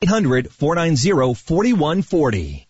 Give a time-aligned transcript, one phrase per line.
[0.00, 2.67] 800 490 4140.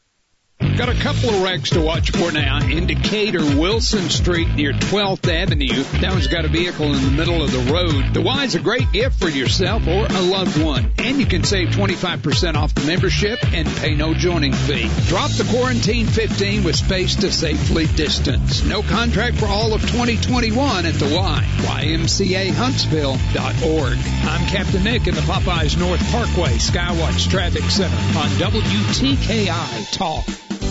[0.78, 2.64] Got a couple of wrecks to watch for now.
[2.64, 5.82] In Decatur, Wilson Street near 12th Avenue.
[6.00, 8.14] That one's got a vehicle in the middle of the road.
[8.14, 10.92] The Y is a great gift for yourself or a loved one.
[10.98, 14.88] And you can save 25% off the membership and pay no joining fee.
[15.08, 18.62] Drop the quarantine 15 with space to safely distance.
[18.62, 21.44] No contract for all of 2021 at the Y.
[21.56, 23.98] YMCAHuntsville.org.
[24.28, 30.47] I'm Captain Nick in the Popeyes North Parkway Skywatch Traffic Center on WTKI Talk.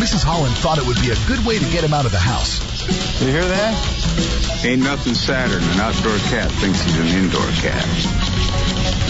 [0.00, 0.24] Mrs.
[0.24, 2.56] Holland thought it would be a good way to get him out of the house.
[3.20, 4.64] You hear that?
[4.64, 7.84] Ain't nothing sadder than an outdoor cat thinks he's an indoor cat.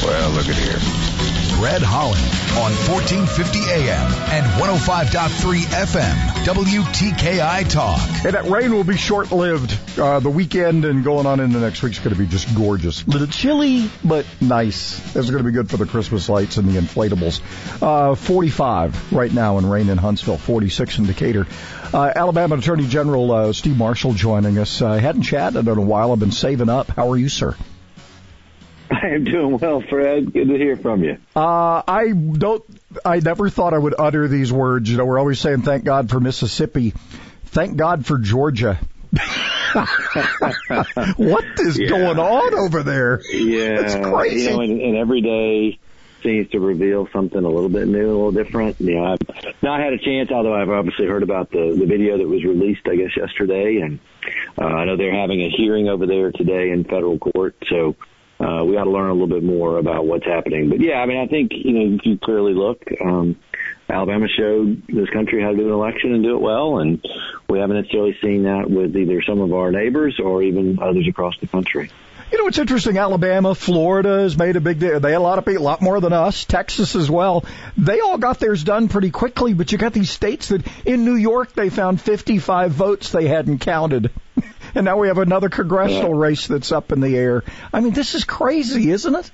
[0.02, 1.39] Well, look at here.
[1.60, 2.24] Red Holland
[2.56, 6.14] on 1450 AM and 105.3 FM,
[6.46, 8.00] WTKI Talk.
[8.24, 9.78] And that rain will be short lived.
[9.98, 13.02] Uh, the weekend and going on into next week's going to be just gorgeous.
[13.04, 15.00] A little chilly, but nice.
[15.12, 17.42] This is going to be good for the Christmas lights and the inflatables.
[17.82, 21.46] Uh, 45 right now in rain in Huntsville, 46 in Decatur.
[21.92, 24.80] Uh, Alabama Attorney General uh, Steve Marshall joining us.
[24.80, 26.12] I hadn't chatted in a while.
[26.12, 26.88] I've been saving up.
[26.88, 27.54] How are you, sir?
[29.02, 30.32] I am doing well, Fred.
[30.32, 31.18] Good to hear from you.
[31.36, 32.64] Uh, I don't,
[33.04, 34.90] I never thought I would utter these words.
[34.90, 36.92] You know, we're always saying thank God for Mississippi.
[37.46, 38.78] Thank God for Georgia.
[41.16, 41.88] what is Yeah.
[41.88, 43.20] going on over there?
[43.32, 44.42] Yeah, It's crazy.
[44.44, 45.78] You know, and, and every day
[46.22, 48.80] seems to reveal something a little bit new, a little different.
[48.80, 49.20] You know, I've
[49.62, 52.82] not had a chance, although I've obviously heard about the the video that was released,
[52.86, 53.98] I guess, yesterday, and
[54.60, 57.54] uh, I know they're having a hearing over there today in federal court.
[57.68, 57.96] So.
[58.40, 60.70] Uh, we got to learn a little bit more about what's happening.
[60.70, 63.36] But yeah, I mean, I think, you know, you clearly look, um,
[63.88, 67.04] Alabama showed this country how to do an election and do it well, and
[67.48, 71.34] we haven't necessarily seen that with either some of our neighbors or even others across
[71.40, 71.90] the country.
[72.32, 72.96] You know, it's interesting.
[72.96, 75.00] Alabama, Florida has made a big deal.
[75.00, 76.44] They had a lot of people, a lot more than us.
[76.44, 77.44] Texas as well.
[77.76, 81.16] They all got theirs done pretty quickly, but you got these states that in New
[81.16, 84.12] York they found 55 votes they hadn't counted.
[84.74, 87.42] And now we have another congressional race that's up in the air.
[87.72, 89.30] I mean, this is crazy, isn't it?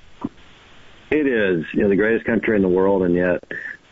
[1.11, 3.45] It is, you know, the greatest country in the world, and yet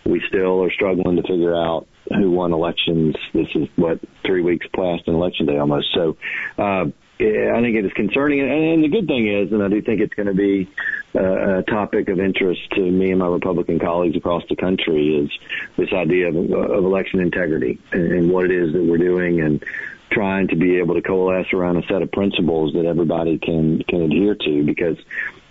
[0.05, 3.15] we still are struggling to figure out who won elections.
[3.33, 5.89] This is what three weeks past an election day almost.
[5.95, 6.17] So,
[6.59, 6.87] uh,
[7.21, 10.01] I think it is concerning, and, and the good thing is, and I do think
[10.01, 10.69] it's going to be
[11.15, 15.31] uh, a topic of interest to me and my Republican colleagues across the country is
[15.77, 19.65] this idea of, of election integrity and, and what it is that we're doing, and
[20.15, 24.03] trying to be able to coalesce around a set of principles that everybody can can
[24.03, 24.97] adhere to because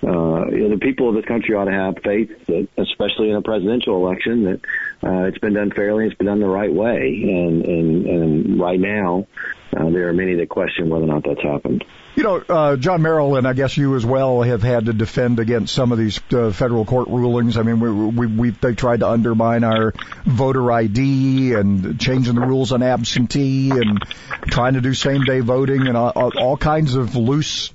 [0.06, 3.38] uh, you know, the people of this country ought to have faith that, especially in
[3.38, 4.60] a presidential election, that
[5.02, 8.80] uh, it's been done fairly, it's been done the right way, and and, and right
[8.80, 9.28] now
[9.76, 11.84] uh, there are many that question whether or not that's happened.
[12.16, 15.40] You know, uh, John Merrill, and I guess you as well have had to defend
[15.40, 17.58] against some of these uh, federal court rulings.
[17.58, 19.94] I mean, we, we, we they tried to undermine our
[20.26, 24.00] voter ID and changing the rules on absentee and
[24.46, 27.74] trying to do same day voting and all, all kinds of loose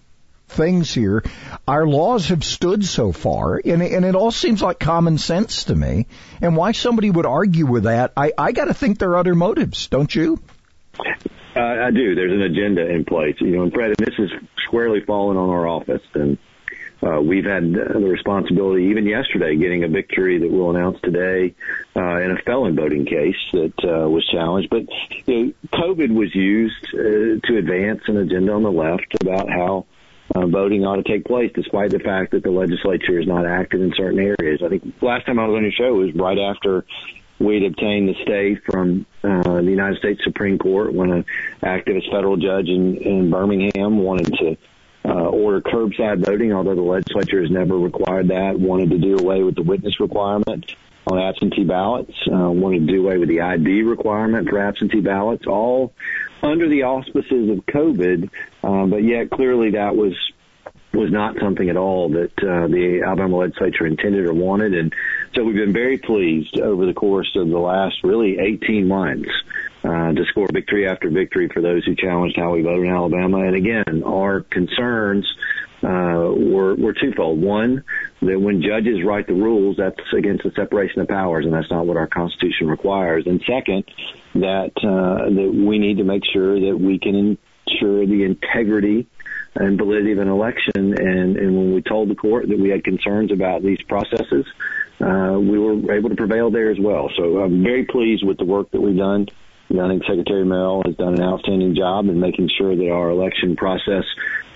[0.48, 1.22] things here.
[1.66, 5.74] Our laws have stood so far, and, and it all seems like common sense to
[5.74, 6.06] me.
[6.40, 9.34] And why somebody would argue with that, I, I got to think there are other
[9.34, 10.40] motives, don't you?
[11.58, 12.14] Uh, I do.
[12.14, 14.30] There's an agenda in place, you know, and Fred, and this is
[14.64, 16.38] squarely fallen on our office, and
[17.02, 21.54] uh, we've had the responsibility, even yesterday, getting a victory that we'll announce today
[21.96, 24.70] uh, in a felon voting case that uh, was challenged.
[24.70, 24.82] But
[25.26, 29.86] you know, COVID was used uh, to advance an agenda on the left about how
[30.36, 33.80] uh, voting ought to take place, despite the fact that the legislature is not active
[33.80, 34.60] in certain areas.
[34.64, 36.84] I think last time I was on your show was right after
[37.38, 41.24] we'd obtained the stay from uh, the United States Supreme Court when an
[41.62, 44.56] activist federal judge in, in Birmingham wanted to
[45.04, 49.42] uh, order curbside voting, although the legislature has never required that, wanted to do away
[49.42, 50.74] with the witness requirement
[51.06, 55.46] on absentee ballots, uh, wanted to do away with the ID requirement for absentee ballots,
[55.46, 55.94] all
[56.42, 58.28] under the auspices of COVID,
[58.62, 60.14] uh, but yet clearly that was
[60.92, 64.74] was not something at all that uh, the Alabama legislature intended or wanted.
[64.74, 64.94] And
[65.34, 69.30] so we've been very pleased over the course of the last really 18 months
[69.84, 73.38] uh, to score victory after victory for those who challenged how we vote in Alabama.
[73.38, 75.26] And again, our concerns
[75.82, 77.40] uh, were, were twofold.
[77.40, 77.84] One,
[78.20, 81.86] that when judges write the rules, that's against the separation of powers, and that's not
[81.86, 83.26] what our Constitution requires.
[83.26, 83.84] And second,
[84.34, 87.38] that uh, that we need to make sure that we can
[87.68, 89.06] ensure the integrity
[89.54, 90.94] and validity of an election.
[90.98, 94.46] And, and when we told the court that we had concerns about these processes,
[95.00, 97.10] uh, we were able to prevail there as well.
[97.16, 99.26] So I'm very pleased with the work that we've done.
[99.70, 103.54] I think Secretary Merrill has done an outstanding job in making sure that our election
[103.54, 104.04] process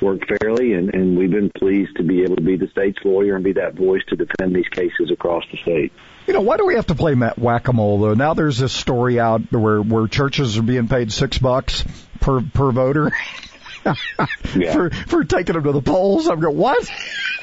[0.01, 3.37] worked fairly, and, and we've been pleased to be able to be the state's lawyer
[3.37, 5.93] and be that voice to defend these cases across the state.
[6.27, 8.15] You know, why do we have to play whack-a-mole though?
[8.15, 11.85] Now there's this story out where where churches are being paid six bucks
[12.21, 13.13] per per voter.
[14.57, 14.73] yeah.
[14.73, 16.29] for for taking them to the polls.
[16.29, 16.91] I'm going, what?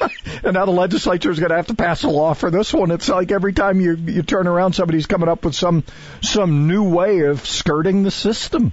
[0.44, 2.90] and now the legislature is going to have to pass a law for this one.
[2.90, 5.84] It's like every time you you turn around, somebody's coming up with some
[6.22, 8.72] some new way of skirting the system.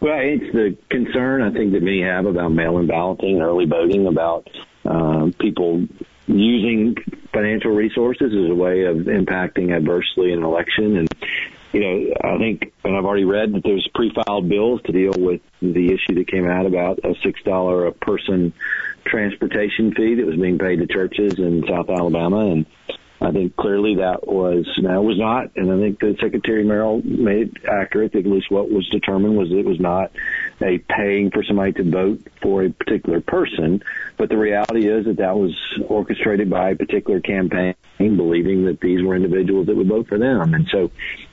[0.00, 4.06] Well, it's the concern I think that many have about mail-in balloting and early voting,
[4.06, 4.48] about
[4.84, 5.86] um, people
[6.26, 6.96] using
[7.32, 10.96] financial resources as a way of impacting adversely an election.
[10.96, 11.08] And
[11.74, 15.40] you know, I think, and I've already read that there's pre-filed bills to deal with
[15.60, 18.52] the issue that came out about a six dollar a person
[19.04, 22.66] transportation fee that was being paid to churches in South Alabama, and
[23.20, 27.58] I think clearly that was that was not, and I think that Secretary Merrill made
[27.64, 28.14] accurate.
[28.14, 30.10] At least what was determined was it was not
[30.60, 33.82] a paying for somebody to vote for a particular person,
[34.16, 35.56] but the reality is that that was
[35.86, 40.52] orchestrated by a particular campaign, believing that these were individuals that would vote for them.
[40.52, 40.90] And so,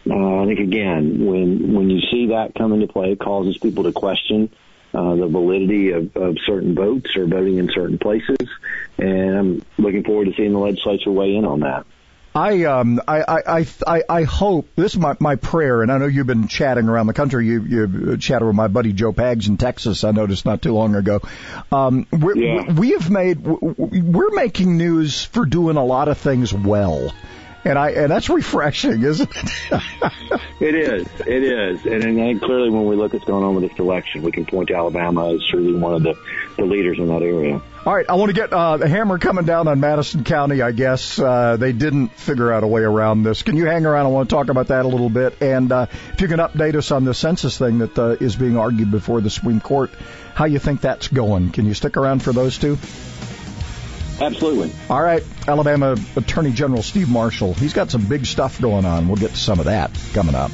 [0.09, 3.83] uh, I think again, when when you see that come into play, it causes people
[3.83, 4.49] to question
[4.93, 8.47] uh, the validity of, of certain votes or voting in certain places.
[8.97, 11.85] And I'm looking forward to seeing the legislature weigh in on that.
[12.33, 16.05] I um I I I I hope this is my my prayer, and I know
[16.05, 17.45] you've been chatting around the country.
[17.45, 20.05] You you chatted with my buddy Joe Pags in Texas.
[20.05, 21.19] I noticed not too long ago.
[21.73, 22.71] Um, we're, yeah.
[22.71, 27.11] we have made we're making news for doing a lot of things well
[27.63, 29.51] and I and that's refreshing, isn't it?
[30.59, 31.07] it is.
[31.25, 34.23] It is, and, and clearly, when we look at what's going on with this election,
[34.23, 36.15] we can point to Alabama as surely one of the,
[36.57, 37.61] the leaders in that area.
[37.85, 40.61] All right, I want to get uh, the hammer coming down on Madison County.
[40.61, 43.43] I guess uh, they didn't figure out a way around this.
[43.43, 44.07] Can you hang around?
[44.07, 46.75] I want to talk about that a little bit, and uh, if you can update
[46.75, 49.91] us on the census thing that uh, is being argued before the Supreme Court,
[50.33, 51.51] how you think that's going?
[51.51, 52.77] Can you stick around for those two?
[54.21, 54.71] Absolutely.
[54.89, 57.55] All right, Alabama Attorney General Steve Marshall.
[57.55, 59.07] He's got some big stuff going on.
[59.07, 60.51] We'll get to some of that coming up.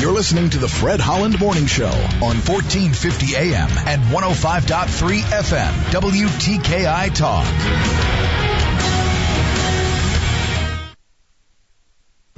[0.00, 7.14] You're listening to the Fred Holland Morning Show on 1450 AM and 105.3 FM, WTKI
[7.14, 8.57] Talk.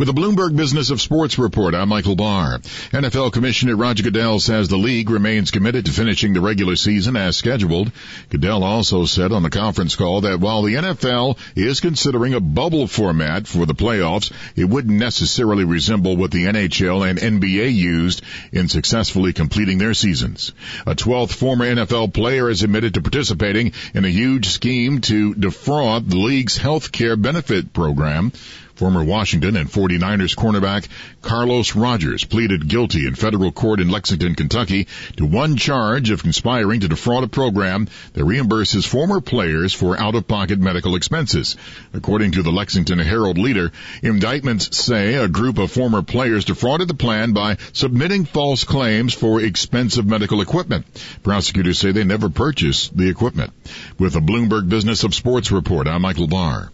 [0.01, 2.59] With the Bloomberg Business of Sports report, I'm Michael Barr.
[2.91, 7.37] NFL Commissioner Roger Goodell says the league remains committed to finishing the regular season as
[7.37, 7.93] scheduled.
[8.31, 12.87] Goodell also said on the conference call that while the NFL is considering a bubble
[12.87, 18.69] format for the playoffs, it wouldn't necessarily resemble what the NHL and NBA used in
[18.69, 20.53] successfully completing their seasons.
[20.87, 26.09] A 12th former NFL player is admitted to participating in a huge scheme to defraud
[26.09, 28.33] the league's health care benefit program.
[28.81, 30.89] Former Washington and 49ers cornerback
[31.21, 36.81] Carlos Rogers pleaded guilty in federal court in Lexington, Kentucky to one charge of conspiring
[36.81, 41.59] to defraud a program that reimburses former players for out-of-pocket medical expenses.
[41.93, 43.71] According to the Lexington Herald leader,
[44.03, 49.43] indictments say a group of former players defrauded the plan by submitting false claims for
[49.43, 50.87] expensive medical equipment.
[51.23, 53.53] Prosecutors say they never purchased the equipment.
[53.99, 56.73] With a Bloomberg Business of Sports report, I'm Michael Barr.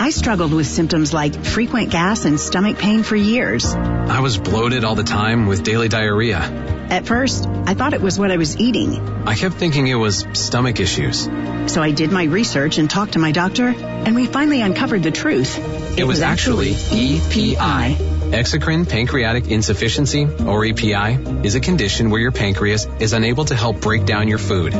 [0.00, 3.74] I struggled with symptoms like frequent gas and stomach pain for years.
[3.74, 6.38] I was bloated all the time with daily diarrhea.
[6.38, 8.96] At first, I thought it was what I was eating.
[9.26, 11.24] I kept thinking it was stomach issues.
[11.66, 15.10] So I did my research and talked to my doctor, and we finally uncovered the
[15.10, 15.58] truth.
[15.58, 18.07] It, it was, was, actually EPI.
[18.28, 23.80] Exocrine pancreatic insufficiency, or EPI, is a condition where your pancreas is unable to help
[23.80, 24.74] break down your food.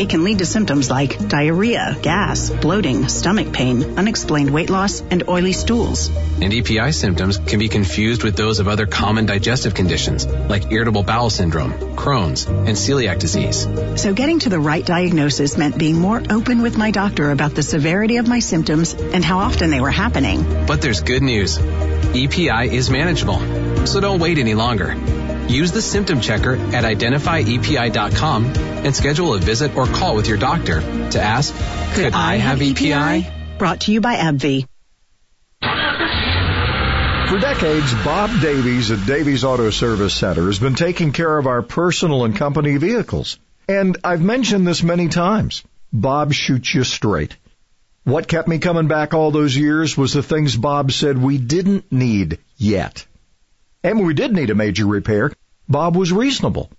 [0.00, 5.28] It can lead to symptoms like diarrhea, gas, bloating, stomach pain, unexplained weight loss, and
[5.28, 6.10] oily stools.
[6.42, 11.02] And EPI symptoms can be confused with those of other common digestive conditions like irritable
[11.02, 13.66] bowel syndrome, Crohn's, and celiac disease.
[14.00, 17.62] So getting to the right diagnosis meant being more open with my doctor about the
[17.62, 20.66] severity of my symptoms and how often they were happening.
[20.66, 21.58] But there's good news.
[22.12, 24.94] EPI is manageable, so don't wait any longer.
[25.48, 30.80] Use the symptom checker at identifyepi.com and schedule a visit or call with your doctor
[31.10, 31.54] to ask,
[31.94, 33.58] could I have EPI?
[33.58, 34.66] Brought to you by AbbVie.
[37.30, 41.62] For decades, Bob Davies at Davies Auto Service Center has been taking care of our
[41.62, 43.38] personal and company vehicles.
[43.68, 45.62] And I've mentioned this many times.
[45.92, 47.36] Bob shoots you straight.
[48.02, 51.92] What kept me coming back all those years was the things Bob said we didn't
[51.92, 53.06] need yet.
[53.82, 55.32] And we did need a major repair,
[55.68, 56.70] Bob was reasonable.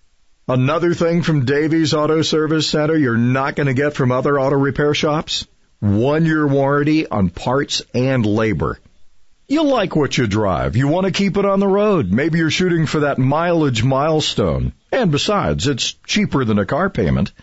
[0.47, 4.57] Another thing from Davies Auto Service Center you're not going to get from other auto
[4.57, 5.47] repair shops?
[5.79, 8.79] One year warranty on parts and labor.
[9.47, 10.75] You like what you drive.
[10.75, 12.11] You want to keep it on the road.
[12.11, 14.73] Maybe you're shooting for that mileage milestone.
[14.91, 17.33] And besides, it's cheaper than a car payment.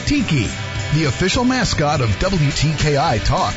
[0.05, 0.47] Tiki,
[0.93, 3.55] the official mascot of WTKI Talk.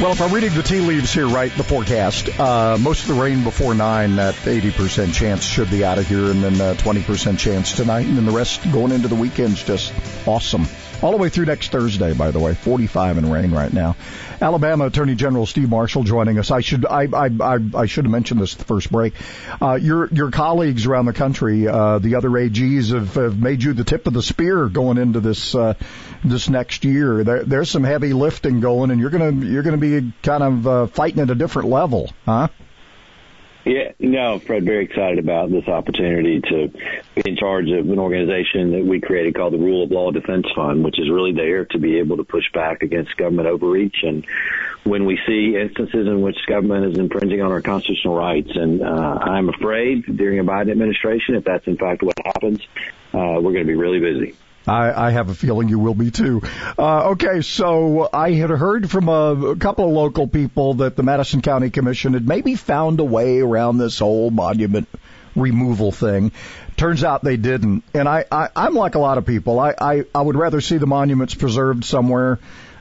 [0.00, 3.20] Well, if I'm reading the tea leaves here right, the forecast, uh, most of the
[3.20, 7.38] rain before 9, that 80% chance should be out of here, and then uh, 20%
[7.38, 9.92] chance tonight, and then the rest going into the weekend's just
[10.26, 10.66] awesome.
[11.00, 13.94] All the way through next Thursday, by the way, 45 and rain right now.
[14.40, 16.50] Alabama Attorney General Steve Marshall joining us.
[16.50, 19.14] I should I I I, I should have mentioned this the first break.
[19.62, 23.74] Uh, your your colleagues around the country, uh, the other AGs, have, have made you
[23.74, 25.74] the tip of the spear going into this uh,
[26.24, 27.22] this next year.
[27.22, 30.86] There, there's some heavy lifting going, and you're gonna you're gonna be kind of uh,
[30.88, 32.48] fighting at a different level, huh?
[33.64, 36.68] Yeah, no, Fred, very excited about this opportunity to
[37.14, 40.46] be in charge of an organization that we created called the Rule of Law Defense
[40.56, 43.96] Fund, which is really there to be able to push back against government overreach.
[44.04, 44.24] And
[44.84, 49.18] when we see instances in which government is infringing on our constitutional rights, and uh,
[49.20, 52.60] I'm afraid during a Biden administration, if that's in fact what happens,
[53.12, 54.34] uh, we're going to be really busy.
[54.68, 56.42] I, I have a feeling you will be too.
[56.78, 61.02] Uh, okay, so I had heard from a, a couple of local people that the
[61.02, 64.88] Madison County Commission had maybe found a way around this whole monument
[65.34, 66.32] removal thing.
[66.76, 67.84] Turns out they didn't.
[67.94, 69.58] And I, I I'm like a lot of people.
[69.58, 72.38] I, I, I would rather see the monuments preserved somewhere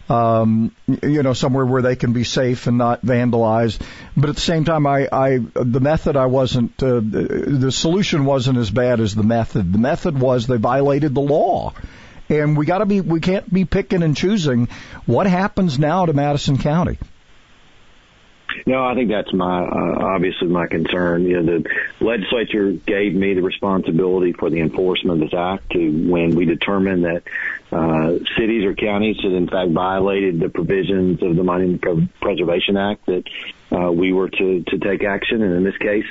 [0.10, 3.80] um, you know, somewhere where they can be safe and not vandalized.
[4.16, 8.58] But at the same time, I, I the method I wasn't, uh, the solution wasn't
[8.58, 9.74] as bad as the method.
[9.74, 11.74] The method was they violated the law.
[12.30, 14.68] And we gotta be, we can't be picking and choosing
[15.06, 16.98] what happens now to Madison County.
[18.66, 21.24] No, I think that's my uh, obviously my concern.
[21.24, 26.10] You know, the legislature gave me the responsibility for the enforcement of this act to
[26.10, 27.24] when we determined that
[27.72, 33.06] uh, cities or counties had in fact violated the provisions of the Monument Preservation Act
[33.08, 33.24] that
[33.72, 35.42] uh, we were to to take action.
[35.42, 36.06] And in this case,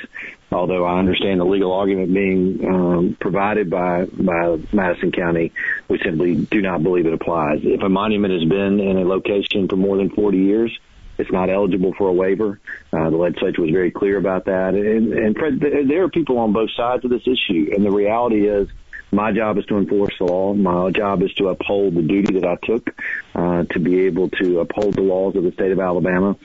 [0.51, 5.51] although I understand the legal argument being um, provided by by Madison County,
[5.87, 7.59] we simply do not believe it applies.
[7.63, 10.79] If a monument has been in a location for more than 40 years
[11.17, 12.59] it's not eligible for a waiver.
[12.93, 14.75] Uh, the legislature was very clear about that.
[14.75, 17.71] And, and Fred, there are people on both sides of this issue.
[17.75, 18.67] And the reality is,
[19.11, 20.53] my job is to enforce the law.
[20.53, 22.93] My job is to uphold the duty that I took
[23.33, 26.35] uh, to be able to uphold the laws of the state of Alabama.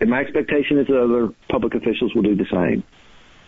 [0.00, 2.82] And my expectation is that other public officials will do the same.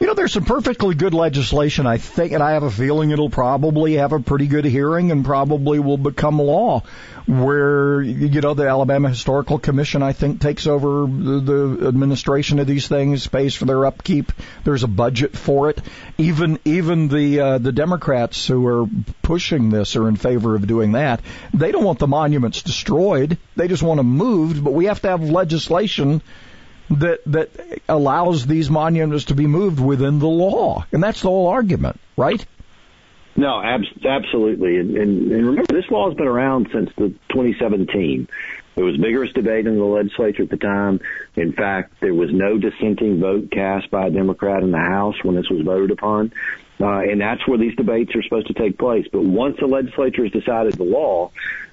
[0.01, 3.29] You know, there's some perfectly good legislation, I think, and I have a feeling it'll
[3.29, 6.85] probably have a pretty good hearing and probably will become law
[7.27, 12.89] where, you know, the Alabama Historical Commission, I think, takes over the, administration of these
[12.89, 14.33] things, pays for their upkeep.
[14.65, 15.83] There's a budget for it.
[16.17, 18.87] Even, even the, uh, the Democrats who are
[19.21, 21.21] pushing this are in favor of doing that.
[21.53, 23.37] They don't want the monuments destroyed.
[23.55, 26.23] They just want them moved, but we have to have legislation
[26.91, 27.51] that that
[27.89, 32.45] allows these monuments to be moved within the law, and that's the whole argument, right?
[33.37, 34.77] No, ab- absolutely.
[34.77, 38.29] And, and, and remember, this law has been around since the 2017.
[38.75, 41.01] There was vigorous debate in the legislature at the time.
[41.37, 45.37] In fact, there was no dissenting vote cast by a Democrat in the House when
[45.37, 46.33] this was voted upon.
[46.81, 49.07] Uh, and that's where these debates are supposed to take place.
[49.13, 51.31] But once the legislature has decided the law,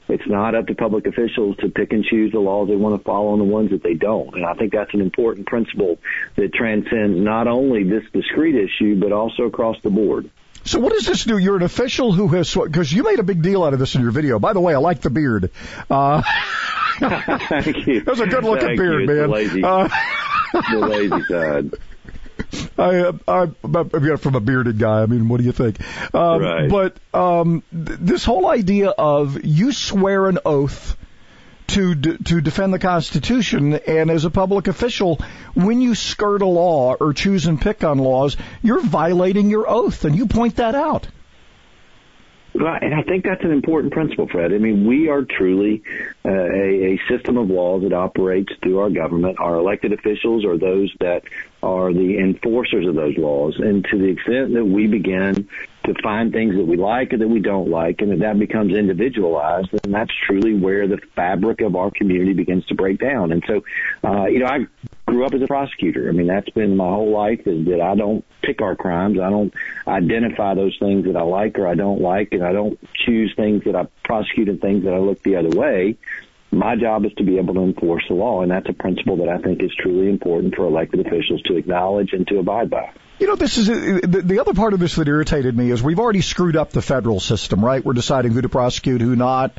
[0.10, 3.04] it's not up to public officials to pick and choose the laws they want to
[3.04, 4.36] follow and the ones that they don't.
[4.36, 5.98] And I think that's an important principle
[6.36, 10.30] that transcends not only this discrete issue, but also across the board.
[10.64, 11.38] So what does this do?
[11.38, 14.02] You're an official who has, because you made a big deal out of this in
[14.02, 14.38] your video.
[14.40, 15.52] By the way, I like the beard.
[15.90, 16.22] Uh,
[17.00, 18.02] Thank you.
[18.02, 19.18] That was a good looking Thank beard, man.
[19.18, 19.88] The lazy, Uh,
[20.72, 21.72] the lazy side.
[22.78, 25.02] I, I, I, from a bearded guy.
[25.02, 25.80] I mean, what do you think?
[26.14, 26.70] Um, right.
[26.70, 30.98] But um, th- this whole idea of you swear an oath
[31.68, 35.20] to d- to defend the Constitution, and as a public official,
[35.54, 40.06] when you skirt a law or choose and pick on laws, you're violating your oath,
[40.06, 41.08] and you point that out.
[42.60, 44.54] And I think that's an important principle, Fred.
[44.54, 45.84] I mean, we are truly
[46.26, 49.40] uh, a, a system of laws that operates through our government.
[49.40, 51.24] Our elected officials are those that
[51.62, 55.48] are the enforcers of those laws, and to the extent that we begin
[55.86, 58.76] to find things that we like or that we don't like, and that that becomes
[58.76, 63.32] individualized, then that's truly where the fabric of our community begins to break down.
[63.32, 63.64] And so,
[64.04, 64.66] uh, you know, I
[65.08, 66.10] grew up as a prosecutor.
[66.10, 69.18] I mean, that's been my whole life is that I don't pick our crimes.
[69.20, 69.54] I don't
[69.88, 73.64] identify those things that I like or I don't like, and I don't choose things
[73.64, 75.98] that I prosecute and things that I look the other way.
[76.52, 79.30] My job is to be able to enforce the law, and that's a principle that
[79.30, 82.92] I think is truly important for elected officials to acknowledge and to abide by.
[83.20, 86.00] You know, this is the, the other part of this that irritated me is we've
[86.00, 87.84] already screwed up the federal system, right?
[87.84, 89.58] We're deciding who to prosecute, who not.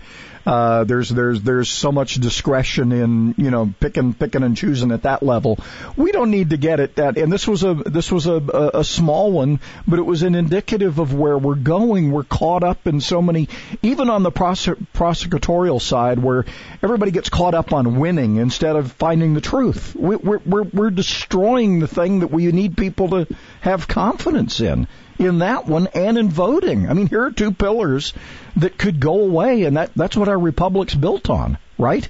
[0.48, 5.02] Uh, there's there's there's so much discretion in you know picking picking and choosing at
[5.02, 5.58] that level.
[5.94, 7.18] We don't need to get it that.
[7.18, 10.34] And this was a this was a, a, a small one, but it was an
[10.34, 12.12] indicative of where we're going.
[12.12, 13.50] We're caught up in so many,
[13.82, 14.64] even on the prose-
[14.94, 16.46] prosecutorial side, where
[16.82, 19.94] everybody gets caught up on winning instead of finding the truth.
[19.94, 23.26] We, we're we're we're destroying the thing that we need people to
[23.60, 26.88] have confidence in in that one and in voting.
[26.88, 28.12] I mean, here are two pillars
[28.56, 32.08] that could go away, and that that's what our republic's built on, right?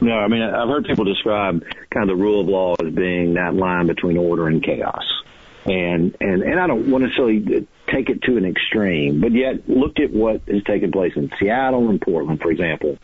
[0.00, 3.34] No, I mean, I've heard people describe kind of the rule of law as being
[3.34, 5.04] that line between order and chaos.
[5.64, 9.68] And, and, and I don't want to necessarily take it to an extreme, but yet
[9.68, 12.96] look at what has taken place in Seattle and Portland, for example,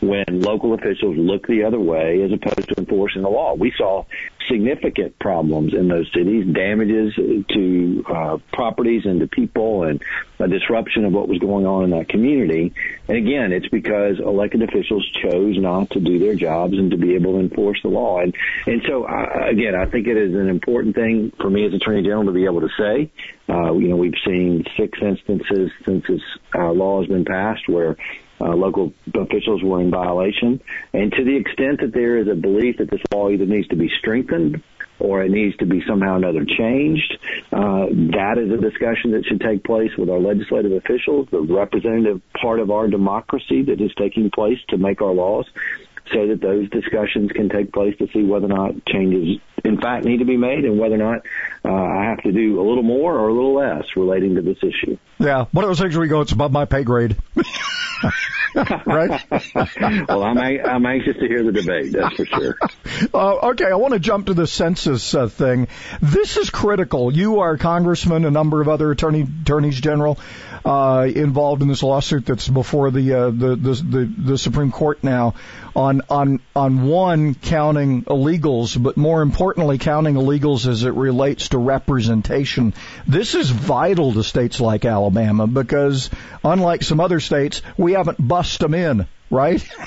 [0.00, 3.54] when local officials look the other way as opposed to enforcing the law.
[3.54, 4.04] We saw
[4.48, 10.02] significant problems in those cities, damages to uh, properties and to people, and
[10.38, 12.72] a disruption of what was going on in that community.
[13.08, 17.14] And again, it's because elected officials chose not to do their jobs and to be
[17.14, 18.20] able to enforce the law.
[18.20, 18.34] And
[18.66, 22.02] and so uh, again, I think it is an important thing for me as Attorney
[22.02, 23.10] General to be able to say.
[23.48, 26.20] Uh, you know, we've seen six instances since this
[26.54, 27.96] uh, law has been passed where
[28.40, 30.60] uh, local officials were in violation.
[30.92, 33.76] And to the extent that there is a belief that this law either needs to
[33.76, 34.62] be strengthened
[35.00, 37.18] or it needs to be somehow or another changed,
[37.52, 42.20] uh, that is a discussion that should take place with our legislative officials, the representative
[42.40, 45.46] part of our democracy that is taking place to make our laws
[46.12, 50.04] so that those discussions can take place to see whether or not changes in fact
[50.04, 51.26] need to be made and whether or not
[51.64, 54.58] uh, I have to do a little more or a little less relating to this
[54.58, 54.96] issue.
[55.18, 57.16] Yeah, one of those things where we go, it's above my pay grade.
[58.54, 59.22] right?
[60.08, 61.92] well, I'm I'm anxious to hear the debate.
[61.92, 62.58] That's for sure.
[63.14, 65.68] Uh, okay, I want to jump to the census uh, thing.
[66.02, 67.14] This is critical.
[67.14, 70.18] You are a congressman, a number of other attorney attorneys general
[70.64, 75.02] uh, involved in this lawsuit that's before the, uh, the, the the the Supreme Court
[75.02, 75.34] now
[75.74, 81.58] on on on one counting illegals, but more importantly, counting illegals as it relates to
[81.58, 82.74] representation.
[83.06, 86.10] This is vital to states like Alabama because,
[86.44, 89.66] unlike some other states, we haven't bust them in, right?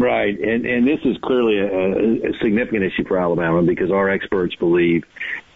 [0.00, 4.54] Right, and and this is clearly a, a significant issue for Alabama because our experts
[4.54, 5.04] believe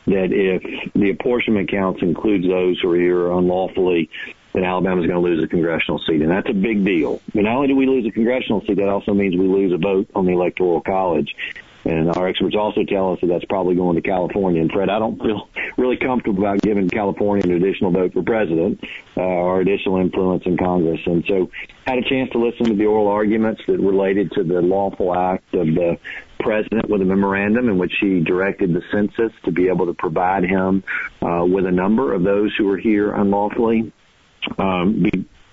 [0.06, 4.10] that if the apportionment counts includes those who are here unlawfully,
[4.52, 7.20] then Alabama's going to lose a congressional seat, and that's a big deal.
[7.34, 10.08] Not only do we lose a congressional seat, that also means we lose a vote
[10.14, 11.34] on the electoral college.
[11.84, 14.60] And our experts also tell us that that's probably going to California.
[14.60, 18.82] And Fred, I don't feel really comfortable about giving California an additional vote for president
[19.16, 21.00] uh, or additional influence in Congress.
[21.06, 21.50] And so,
[21.86, 25.52] had a chance to listen to the oral arguments that related to the lawful act
[25.54, 25.98] of the
[26.40, 30.44] president with a memorandum in which he directed the census to be able to provide
[30.44, 30.82] him
[31.22, 33.92] uh, with a number of those who were here unlawfully.
[34.58, 35.06] Um,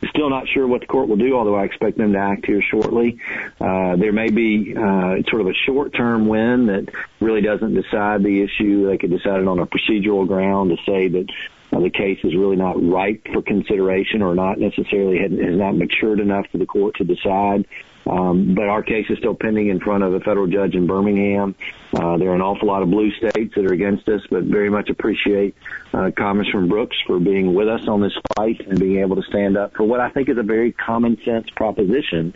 [0.09, 2.61] Still not sure what the court will do, although I expect them to act here
[2.61, 3.19] shortly.
[3.59, 8.41] Uh, there may be uh, sort of a short-term win that really doesn't decide the
[8.41, 8.87] issue.
[8.87, 11.27] They could decide it on a procedural ground to say that
[11.71, 16.19] uh, the case is really not ripe for consideration or not necessarily has not matured
[16.19, 17.67] enough for the court to decide.
[18.07, 21.55] Um, but our case is still pending in front of a federal judge in Birmingham.
[21.93, 24.69] Uh, there are an awful lot of blue states that are against us, but very
[24.69, 25.55] much appreciate
[25.93, 29.23] uh, comments from Brooks for being with us on this fight and being able to
[29.23, 32.33] stand up for what I think is a very common sense proposition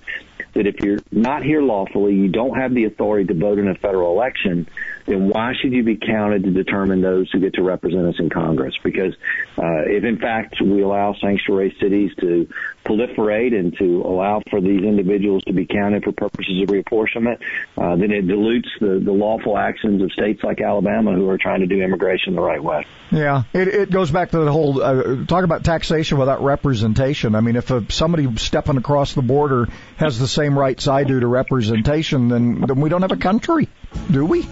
[0.54, 3.76] that if you're not here lawfully, you don't have the authority to vote in a
[3.76, 4.68] federal election,
[5.06, 8.30] then why should you be counted to determine those who get to represent us in
[8.30, 8.74] Congress?
[8.84, 9.14] Because
[9.58, 12.48] uh, if in fact we allow sanctuary cities to
[12.86, 17.40] proliferate and to allow for these individuals to be counted for purposes of reapportionment,
[17.78, 21.62] uh, then it dilutes the, the lawful actions of states like Alabama who are trying
[21.62, 22.86] to do immigration the right way.
[23.12, 27.36] Yeah, it, it goes back to the whole uh, talk about taxation without representation.
[27.36, 31.20] I mean, if a, somebody stepping across the border has the same rights I do
[31.20, 33.70] to representation, then then we don't have a country,
[34.10, 34.46] do we?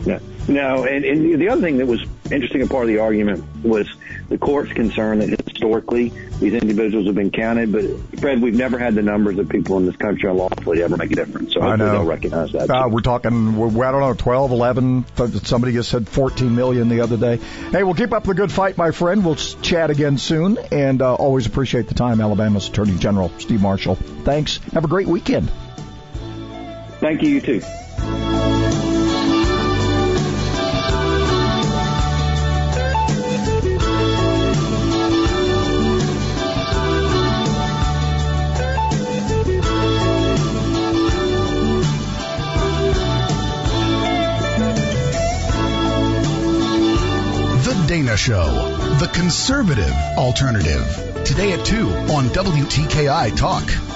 [0.00, 0.84] No, no.
[0.84, 3.88] And, and the other thing that was interesting and part of the argument was
[4.28, 6.08] the court's concern that historically
[6.40, 7.72] these individuals have been counted.
[7.72, 11.12] But Fred, we've never had the numbers of people in this country unlawfully ever make
[11.12, 11.54] a difference.
[11.54, 11.90] So I know.
[11.90, 12.70] they'll recognize that.
[12.70, 15.04] Uh, we're talking, I don't know, 12, 11.
[15.44, 17.36] Somebody just said 14 million the other day.
[17.70, 19.24] Hey, we'll keep up the good fight, my friend.
[19.24, 20.58] We'll chat again soon.
[20.72, 23.96] And uh, always appreciate the time, Alabama's Attorney General Steve Marshall.
[23.96, 24.58] Thanks.
[24.72, 25.50] Have a great weekend.
[27.00, 27.28] Thank you.
[27.28, 28.83] You too.
[48.24, 51.24] Show, the conservative alternative.
[51.26, 53.93] Today at 2 on WTKI Talk.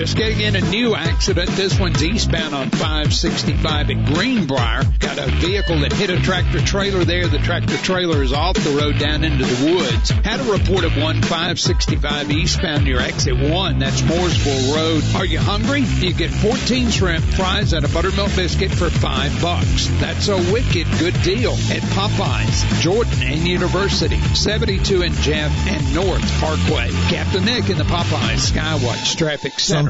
[0.00, 1.50] Just getting in a new accident.
[1.50, 4.82] This one's eastbound on 565 at Greenbrier.
[4.98, 7.28] Got a vehicle that hit a tractor trailer there.
[7.28, 10.08] The tractor trailer is off the road down into the woods.
[10.08, 13.78] Had a report of one 565 eastbound near exit one.
[13.78, 15.04] That's Mooresville Road.
[15.16, 15.82] Are you hungry?
[15.82, 19.88] You get 14 shrimp, fries, and a buttermilk biscuit for five bucks.
[20.00, 26.26] That's a wicked good deal at Popeyes, Jordan and University, 72 and Jeff and North
[26.40, 26.88] Parkway.
[27.10, 29.89] Captain Nick in the Popeyes Skywatch Traffic Center.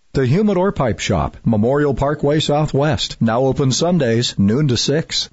[0.13, 3.15] The Humidor Pipe Shop, Memorial Parkway Southwest.
[3.21, 5.29] Now open Sundays, noon to 6.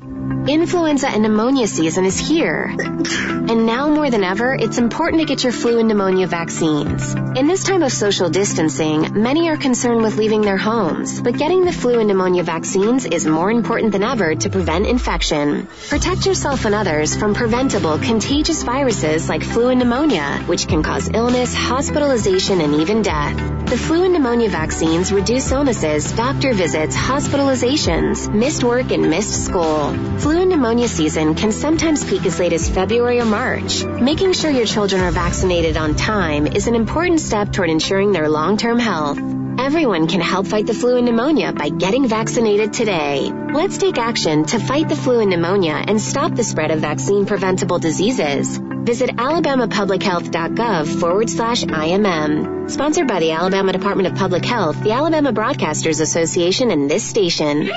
[0.46, 2.72] Influenza and pneumonia season is here.
[2.78, 7.12] And now more than ever, it's important to get your flu and pneumonia vaccines.
[7.36, 11.64] In this time of social distancing, many are concerned with leaving their homes, but getting
[11.64, 15.66] the flu and pneumonia vaccines is more important than ever to prevent infection.
[15.88, 21.10] Protect yourself and others from preventable contagious viruses like flu and pneumonia, which can cause
[21.12, 23.36] illness, hospitalization, and even death.
[23.68, 29.94] The flu and pneumonia vaccines reduce illnesses, doctor visits, hospitalizations, missed work, and missed school.
[30.18, 33.82] Flu and pneumonia season can sometimes peak as late as February or March.
[33.84, 38.28] Making sure your children are vaccinated on time is an important step toward ensuring their
[38.28, 39.37] long-term health.
[39.58, 43.28] Everyone can help fight the flu and pneumonia by getting vaccinated today.
[43.52, 47.26] Let's take action to fight the flu and pneumonia and stop the spread of vaccine
[47.26, 48.56] preventable diseases.
[48.56, 52.70] Visit alabamapublichealth.gov forward slash IMM.
[52.70, 57.68] Sponsored by the Alabama Department of Public Health, the Alabama Broadcasters Association, and this station.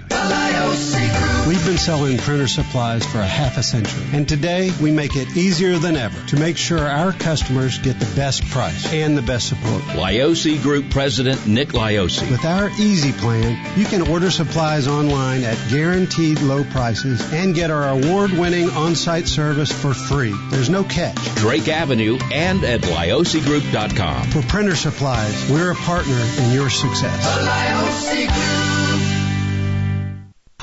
[1.46, 5.36] We've been selling printer supplies for a half a century, and today we make it
[5.36, 9.48] easier than ever to make sure our customers get the best price and the best
[9.48, 9.82] support.
[9.94, 12.28] Lioce Group President Nick Lioce.
[12.30, 17.70] With our Easy Plan, you can order supplies online at guaranteed low prices and get
[17.70, 20.34] our award-winning on-site service for free.
[20.50, 21.16] There's no catch.
[21.36, 24.30] Drake Avenue and at liocegroup.com.
[24.30, 28.73] For printer supplies, we're a partner in your success.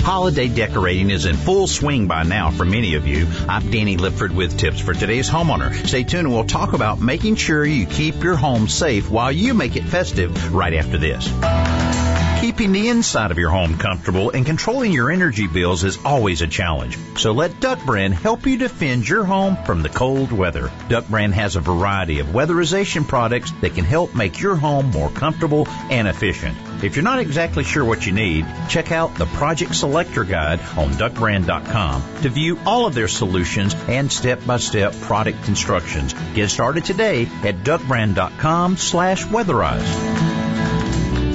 [0.02, 3.28] Holiday decorating is in full swing by now for many of you.
[3.48, 5.74] I'm Danny Lipford with tips for today's homeowner.
[5.88, 9.54] Stay tuned and we'll talk about making sure you keep your home safe while you
[9.54, 11.28] make it festive right after this.
[12.42, 16.48] Keeping the inside of your home comfortable and controlling your energy bills is always a
[16.48, 16.98] challenge.
[17.16, 20.72] So let Duck Brand help you defend your home from the cold weather.
[20.90, 25.12] Duck Brand has a variety of weatherization products that can help make your home more
[25.12, 26.58] comfortable and efficient.
[26.84, 30.89] If you're not exactly sure what you need, check out the Project Selector Guide on
[30.91, 36.13] duckbrand.com to view all of their solutions and step-by-step product instructions.
[36.34, 40.31] Get started today at duckbrand.com slash weatherize.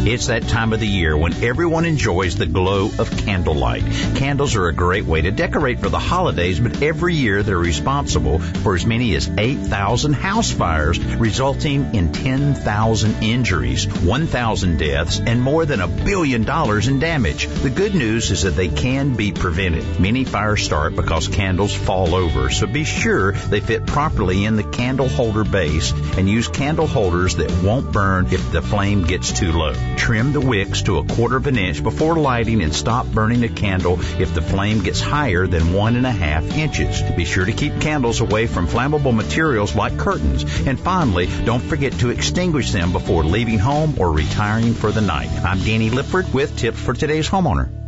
[0.06, 3.82] It's that time of the year when everyone enjoys the glow of candlelight.
[4.14, 8.38] Candles are a great way to decorate for the holidays, but every year they're responsible
[8.38, 15.66] for as many as 8,000 house fires, resulting in 10,000 injuries, 1,000 deaths, and more
[15.66, 17.48] than a billion dollars in damage.
[17.48, 19.98] The good news is that they can be prevented.
[19.98, 24.62] Many fires start because candles fall over, so be sure they fit properly in the
[24.62, 29.50] candle holder base and use candle holders that won't burn if the flame gets too
[29.50, 29.74] low.
[29.96, 33.48] Trim the wicks to a quarter of an inch before lighting and stop burning a
[33.48, 37.02] candle if the flame gets higher than one and a half inches.
[37.16, 40.44] Be sure to keep candles away from flammable materials like curtains.
[40.66, 45.30] And finally, don't forget to extinguish them before leaving home or retiring for the night.
[45.44, 47.85] I'm Danny Lipford with tips for today's homeowner.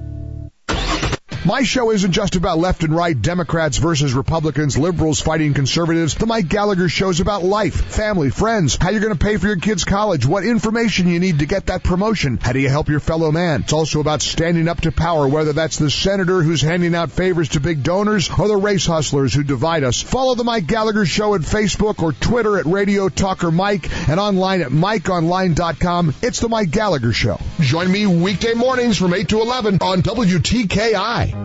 [1.49, 6.15] My show isn't just about left and right, Democrats versus Republicans, liberals fighting conservatives.
[6.15, 9.57] The Mike Gallagher show's about life, family, friends, how you're going to pay for your
[9.57, 13.01] kids' college, what information you need to get that promotion, how do you help your
[13.01, 13.63] fellow man.
[13.63, 17.49] It's also about standing up to power, whether that's the senator who's handing out favors
[17.51, 20.03] to big donors or the race hustlers who divide us.
[20.03, 24.61] Follow the Mike Gallagher show at Facebook or Twitter at Radio Talker Mike and online
[24.61, 26.15] at MikeOnline.com.
[26.21, 27.41] It's the Mike Gallagher show.
[27.59, 31.38] Join me weekday mornings from 8 to 11 on WTKI.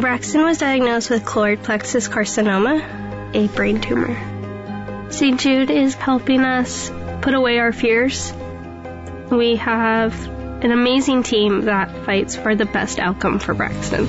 [0.00, 5.10] Braxton was diagnosed with choroid plexus carcinoma, a brain tumor.
[5.10, 5.40] St.
[5.40, 6.90] Jude is helping us
[7.22, 8.30] put away our fears.
[9.30, 10.28] We have
[10.62, 14.06] an amazing team that fights for the best outcome for Braxton.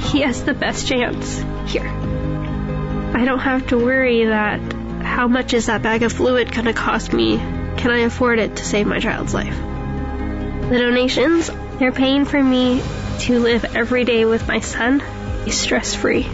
[0.00, 1.86] He has the best chance here.
[1.86, 4.60] I don't have to worry that
[5.02, 7.36] how much is that bag of fluid going to cost me?
[7.36, 9.56] Can I afford it to save my child's life?
[9.56, 12.82] The donations, they're paying for me
[13.20, 15.02] to live every day with my son,
[15.44, 16.26] be stress free,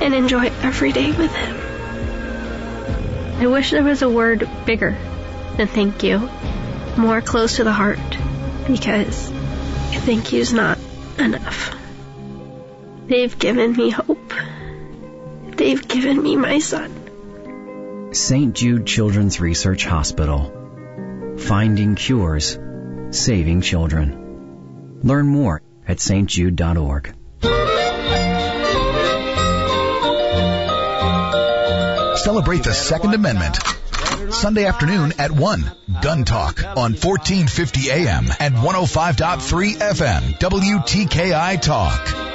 [0.00, 1.56] and enjoy every day with him.
[3.40, 4.96] I wish there was a word bigger
[5.56, 6.28] than thank you,
[6.96, 7.98] more close to the heart,
[8.66, 9.30] because
[10.04, 10.78] thank you's not
[11.18, 11.74] enough.
[13.06, 14.32] They've given me hope.
[15.56, 18.10] They've given me my son.
[18.12, 18.54] St.
[18.54, 21.36] Jude Children's Research Hospital.
[21.38, 22.58] Finding cures,
[23.10, 24.27] saving children.
[25.02, 27.14] Learn more at stjude.org.
[32.18, 33.58] Celebrate the Second Amendment.
[34.30, 35.72] Sunday afternoon at 1.
[36.02, 40.38] Gun Talk on 1450 AM and 105.3 FM.
[40.38, 42.27] WTKI Talk.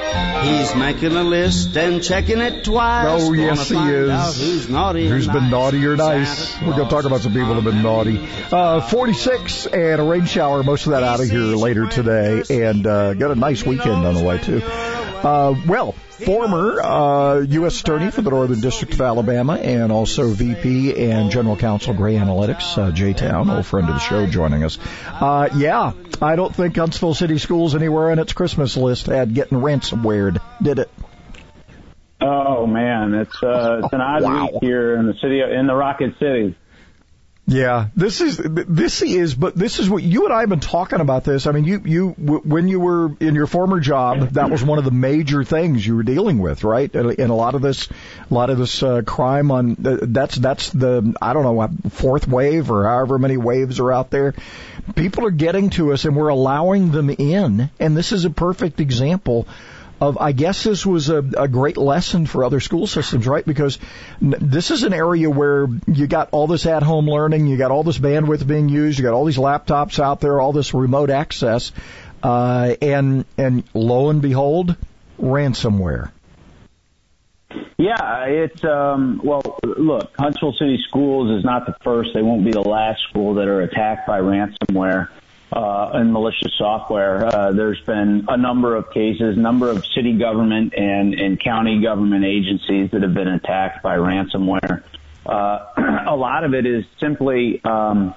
[0.44, 3.22] He's making a list and checking it twice.
[3.24, 4.42] Oh, yes, he is.
[4.42, 5.52] Who's naughty Who's been nice.
[5.52, 6.60] naughty or nice?
[6.62, 8.20] We're going to talk about some people that have been naughty.
[8.52, 12.86] Uh, 46 and a rain shower, most of that out of here later today, and
[12.86, 14.62] uh, got a nice weekend on the way, too.
[15.24, 17.80] Uh, well, former uh, U.S.
[17.80, 22.78] Attorney for the Northern District of Alabama and also VP and General Counsel Gray Analytics,
[22.78, 24.78] uh, Jay Town, old friend of the show, joining us.
[25.08, 29.60] Uh, yeah, I don't think Huntsville City Schools anywhere on its Christmas list had getting
[29.60, 30.92] ransomware, did it?
[32.20, 34.50] Oh man, it's uh, it's an odd Wow.
[34.52, 36.56] week here in the city in the Rocket City.
[37.54, 41.00] Yeah, this is this is, but this is what you and I have been talking
[41.00, 41.24] about.
[41.24, 44.80] This, I mean, you you when you were in your former job, that was one
[44.80, 46.94] of the major things you were dealing with, right?
[46.94, 50.72] And a lot of this, a lot of this uh, crime on uh, that's that's
[50.72, 54.34] the I don't know fourth wave or however many waves are out there.
[54.96, 58.80] People are getting to us, and we're allowing them in, and this is a perfect
[58.80, 59.48] example
[60.02, 63.46] of I guess this was a, a great lesson for other school systems, right?
[63.46, 63.80] Because
[64.22, 67.84] this is an area where you got all this at home learning, you got all
[67.84, 71.72] this bandwidth being used, you got all these laptops out there, all this remote access,
[72.22, 74.76] uh, and and lo and behold,
[75.22, 76.12] ransomware.
[77.78, 82.52] Yeah, it's um well look, Huntsville City Schools is not the first, they won't be
[82.52, 85.10] the last school that are attacked by ransomware
[85.56, 87.26] uh and malicious software.
[87.26, 92.26] Uh there's been a number of cases, number of city government and and county government
[92.26, 94.84] agencies that have been attacked by ransomware.
[95.26, 98.16] Uh a lot of it is simply um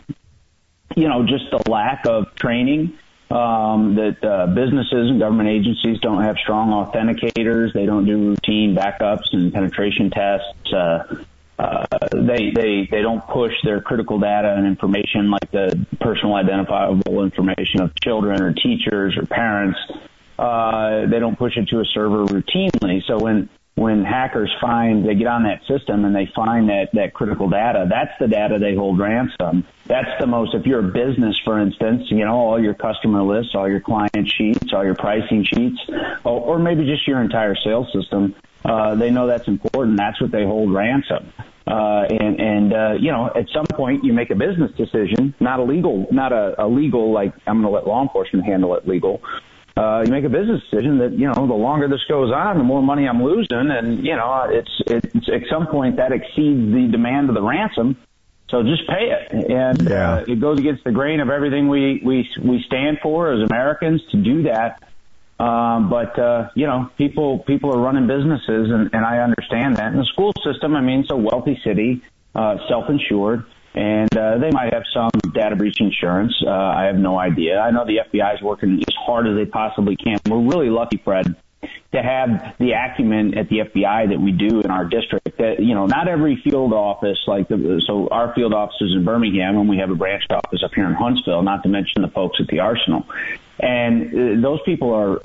[0.96, 2.98] you know, just the lack of training
[3.30, 7.72] um, that uh, businesses and government agencies don't have strong authenticators.
[7.72, 10.72] They don't do routine backups and penetration tests.
[10.72, 11.24] Uh,
[11.58, 17.24] uh, they they they don't push their critical data and information like the personal identifiable
[17.24, 19.78] information of children or teachers or parents.
[20.38, 23.02] Uh, they don't push it to a server routinely.
[23.06, 27.12] So when when hackers find they get on that system and they find that that
[27.12, 31.38] critical data that's the data they hold ransom that's the most if you're a business
[31.44, 35.44] for instance you know all your customer lists all your client sheets all your pricing
[35.44, 35.78] sheets
[36.24, 40.30] or, or maybe just your entire sales system uh, they know that's important that's what
[40.30, 41.32] they hold ransom
[41.66, 45.60] uh, and and uh, you know at some point you make a business decision not
[45.60, 48.86] a legal not a, a legal like i'm going to let law enforcement handle it
[48.86, 49.20] legal
[49.76, 52.64] uh, you make a business decision that you know the longer this goes on, the
[52.64, 56.88] more money I'm losing, and you know it's it's at some point that exceeds the
[56.90, 57.96] demand of the ransom.
[58.48, 60.14] So just pay it, and yeah.
[60.14, 64.00] uh, it goes against the grain of everything we we we stand for as Americans
[64.12, 64.82] to do that.
[65.38, 69.92] Um, but uh, you know, people people are running businesses, and, and I understand that.
[69.92, 72.02] And the school system, I mean, it's a wealthy city,
[72.34, 73.44] uh, self-insured
[73.76, 76.34] and uh, they might have some data breach insurance.
[76.44, 77.58] Uh, I have no idea.
[77.58, 80.18] I know the FBI is working as hard as they possibly can.
[80.28, 81.36] We're really lucky, Fred,
[81.92, 85.36] to have the acumen at the FBI that we do in our district.
[85.36, 89.04] That you know, not every field office like the, so our field office is in
[89.04, 91.42] Birmingham, and we have a branch office up here in Huntsville.
[91.42, 93.06] Not to mention the folks at the Arsenal.
[93.58, 95.20] And uh, those people are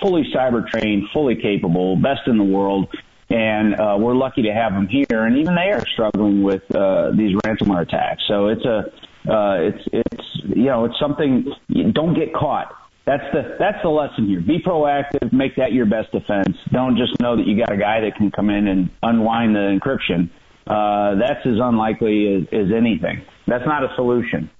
[0.00, 2.88] fully cyber trained, fully capable, best in the world
[3.28, 5.24] and uh, we're lucky to have them here.
[5.24, 8.22] And even they are struggling with uh, these ransomware attacks.
[8.28, 8.92] So it's a
[9.28, 11.52] uh, it's it's you know it's something.
[11.92, 12.72] Don't get caught.
[13.06, 14.40] That's the that's the lesson here.
[14.40, 15.32] Be proactive.
[15.32, 16.56] Make that your best defense.
[16.72, 19.78] Don't just know that you got a guy that can come in and unwind the
[19.78, 20.30] encryption.
[20.66, 23.24] Uh, that's as unlikely as, as anything.
[23.46, 24.50] That's not a solution.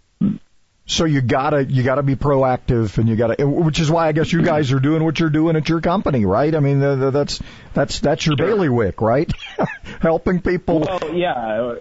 [0.89, 4.33] So you gotta you gotta be proactive, and you gotta, which is why I guess
[4.33, 6.55] you guys are doing what you're doing at your company, right?
[6.55, 7.41] I mean, the, the, that's
[7.75, 8.47] that's that's your sure.
[8.47, 9.31] bailiwick, right?
[10.01, 10.81] Helping people.
[10.81, 11.75] Well, yeah.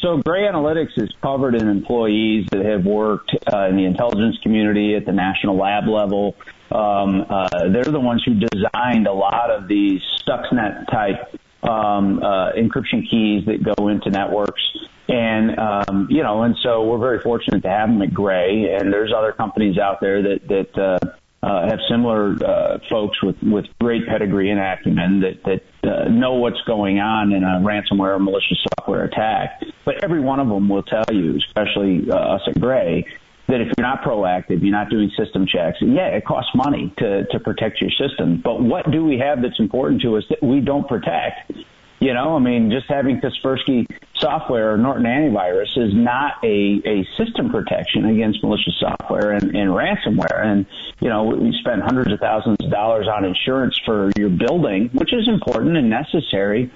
[0.00, 4.96] So Gray Analytics is covered in employees that have worked uh, in the intelligence community
[4.96, 6.34] at the national lab level.
[6.70, 12.52] Um, uh, they're the ones who designed a lot of these Stuxnet type um, uh,
[12.52, 14.62] encryption keys that go into networks.
[15.10, 18.72] And, um, you know, and so we're very fortunate to have them at Gray.
[18.72, 20.98] And there's other companies out there that, that, uh,
[21.42, 26.34] uh, have similar uh, folks with, with great pedigree and acumen that, that uh, know
[26.34, 29.62] what's going on in a ransomware or malicious software attack.
[29.84, 33.06] But every one of them will tell you, especially uh, us at Gray,
[33.48, 37.24] that if you're not proactive, you're not doing system checks, yeah, it costs money to,
[37.24, 38.40] to protect your system.
[38.44, 41.52] But what do we have that's important to us that we don't protect?
[42.00, 43.86] You know, I mean, just having Kaspersky
[44.16, 49.68] software or Norton antivirus is not a, a system protection against malicious software and, and
[49.68, 50.42] ransomware.
[50.42, 50.64] And,
[51.00, 55.12] you know, we spend hundreds of thousands of dollars on insurance for your building, which
[55.12, 56.72] is important and necessary.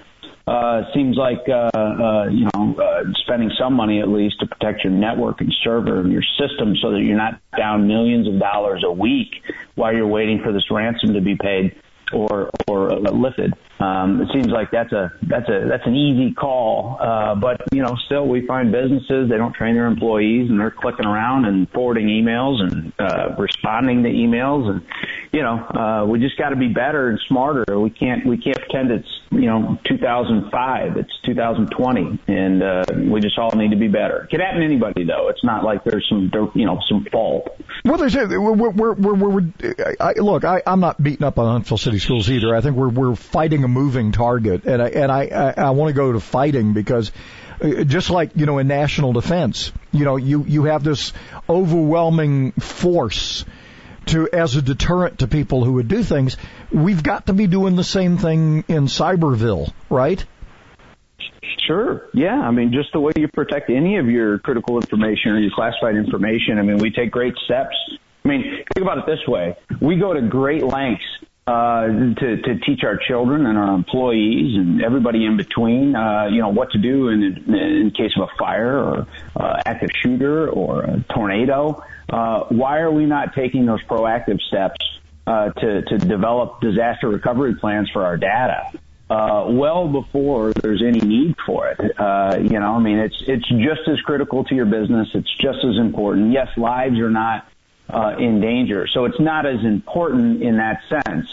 [0.47, 4.85] Uh, seems like, uh, uh, you know, uh, spending some money at least to protect
[4.85, 8.85] your network and server and your system so that you're not down millions of dollars
[8.85, 9.43] a week
[9.75, 11.75] while you're waiting for this ransom to be paid
[12.13, 13.55] or, or lifted.
[13.81, 17.83] Um, it seems like that's a that's a that's an easy call, uh, but you
[17.83, 21.69] know, still we find businesses they don't train their employees and they're clicking around and
[21.71, 24.81] forwarding emails and uh, responding to emails, and
[25.35, 27.81] you know, uh, we just got to be better and smarter.
[27.81, 33.37] We can't we can't pretend it's you know 2005, it's 2020, and uh, we just
[33.37, 34.23] all need to be better.
[34.23, 35.29] It could happen to anybody though.
[35.31, 37.61] It's not like there's some you know some fault.
[37.85, 39.53] Well, there's we're we're we're, we're
[39.99, 40.44] I, look.
[40.44, 42.55] I, I'm not beating up on Huntsville City Schools either.
[42.55, 45.88] I think we're we're fighting a moving target, and I and I I, I want
[45.88, 47.11] to go to fighting because
[47.61, 51.12] uh, just like you know in national defense, you know you you have this
[51.49, 53.44] overwhelming force
[54.09, 56.37] to as a deterrent to people who would do things.
[56.73, 60.25] We've got to be doing the same thing in Cyberville, right?
[61.67, 62.09] Sure.
[62.12, 62.40] Yeah.
[62.40, 65.97] I mean, just the way you protect any of your critical information or your classified
[65.97, 66.59] information.
[66.59, 67.75] I mean, we take great steps.
[68.25, 68.43] I mean,
[68.75, 69.57] think about it this way.
[69.81, 71.05] We go to great lengths
[71.47, 76.40] uh, to, to teach our children and our employees and everybody in between, uh, you
[76.40, 80.83] know, what to do in, in case of a fire or uh, active shooter or
[80.83, 81.83] a tornado.
[82.09, 84.77] Uh, why are we not taking those proactive steps
[85.27, 88.71] uh, to, to develop disaster recovery plans for our data?
[89.09, 91.79] Uh, well before there's any need for it.
[91.99, 95.09] Uh, you know, I mean, it's it's just as critical to your business.
[95.12, 96.33] It's just as important.
[96.33, 97.47] Yes, lives are not
[97.90, 98.87] uh, in danger.
[98.93, 101.29] So it's not as important in that sense.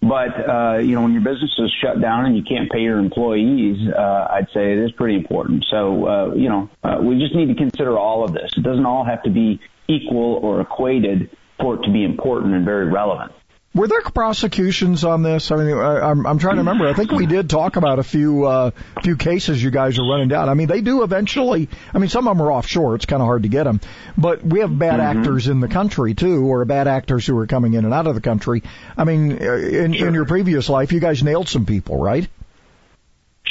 [0.00, 2.98] But uh, you know, when your business is shut down and you can't pay your
[2.98, 5.66] employees, uh, I'd say it is pretty important.
[5.70, 6.70] So uh, you know,
[7.02, 8.50] we just need to consider all of this.
[8.56, 12.64] It doesn't all have to be equal or equated for it to be important and
[12.64, 13.32] very relevant.
[13.72, 15.52] Were there prosecutions on this?
[15.52, 16.88] I mean, I, I'm, I'm trying to remember.
[16.88, 18.72] I think we did talk about a few uh,
[19.04, 20.48] few cases you guys are running down.
[20.48, 21.68] I mean, they do eventually.
[21.94, 22.96] I mean, some of them are offshore.
[22.96, 23.80] It's kind of hard to get them.
[24.18, 25.18] But we have bad mm-hmm.
[25.18, 28.16] actors in the country too, or bad actors who are coming in and out of
[28.16, 28.64] the country.
[28.96, 30.08] I mean, uh, in, sure.
[30.08, 32.28] in your previous life, you guys nailed some people, right?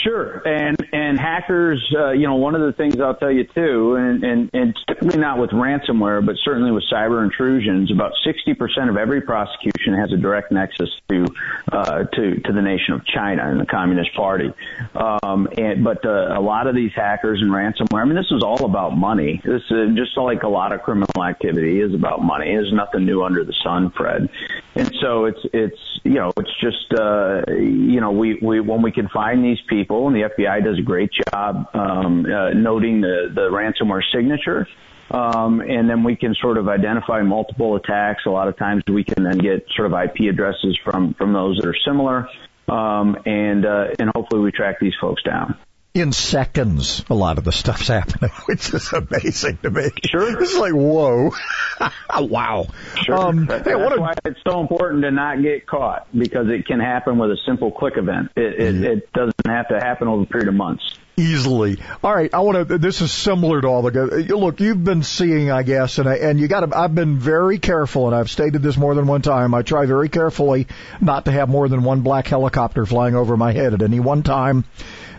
[0.03, 3.95] Sure, and and hackers, uh, you know, one of the things I'll tell you too,
[3.95, 8.95] and, and and typically not with ransomware, but certainly with cyber intrusions, about 60% of
[8.95, 11.25] every prosecution has a direct nexus to
[11.73, 14.53] uh, to to the nation of China and the Communist Party.
[14.95, 18.41] Um, and but uh, a lot of these hackers and ransomware, I mean, this is
[18.41, 19.41] all about money.
[19.43, 22.45] This is just like a lot of criminal activity is about money.
[22.45, 24.29] There's nothing new under the sun, Fred.
[24.75, 28.93] And so it's it's you know it's just uh, you know we we when we
[28.93, 33.31] can find these people and the FBI does a great job um, uh, noting the
[33.33, 34.67] the ransomware signature.
[35.11, 38.27] Um, and then we can sort of identify multiple attacks.
[38.27, 41.57] A lot of times we can then get sort of IP addresses from from those
[41.57, 42.29] that are similar,
[42.67, 45.57] um, and uh, and hopefully we track these folks down
[45.93, 49.89] in seconds a lot of the stuff's happening, which is amazing to me.
[50.05, 50.41] Sure.
[50.41, 51.31] It's like, whoa.
[52.19, 52.67] wow.
[53.03, 53.17] Sure.
[53.17, 54.01] Um, That's hey, what a...
[54.01, 57.71] why it's so important to not get caught because it can happen with a simple
[57.71, 58.31] click event.
[58.35, 58.83] It, it, mm.
[58.83, 60.83] it doesn't have to happen over a period of months
[61.19, 61.77] easily.
[62.03, 62.77] All right, I want to.
[62.77, 64.01] This is similar to all the.
[64.01, 66.77] Uh, look, you've been seeing, I guess, and I, and you got to.
[66.77, 69.53] I've been very careful, and I've stated this more than one time.
[69.53, 70.67] I try very carefully
[71.01, 74.23] not to have more than one black helicopter flying over my head at any one
[74.23, 74.65] time.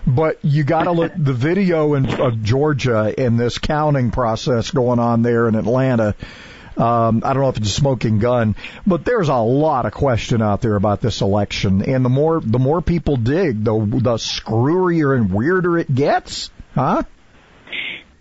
[0.07, 4.98] But you got to look the video in, of Georgia and this counting process going
[4.98, 6.14] on there in Atlanta.
[6.81, 8.57] Um, I don't know if it's a smoking gun,
[8.87, 12.59] but there's a lot of question out there about this election, and the more the
[12.59, 17.03] more people dig, the the screwier and weirder it gets, huh?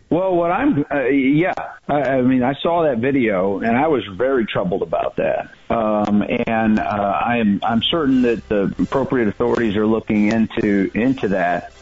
[0.10, 1.53] Well, what I'm, uh, yeah,
[1.88, 5.51] I, I mean, I saw that video and I was very troubled about that.
[5.70, 11.28] Um, and, uh, I am, I'm certain that the appropriate authorities are looking into, into
[11.28, 11.74] that.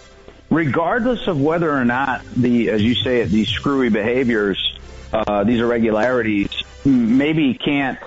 [0.50, 4.78] Regardless of whether or not the, as you say it, these screwy behaviors,
[5.28, 6.50] uh, these irregularities
[6.86, 8.00] maybe can't,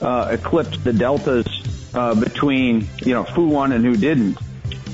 [0.00, 1.46] uh, eclipse the deltas,
[1.94, 4.38] uh, between, you know, who won and who didn't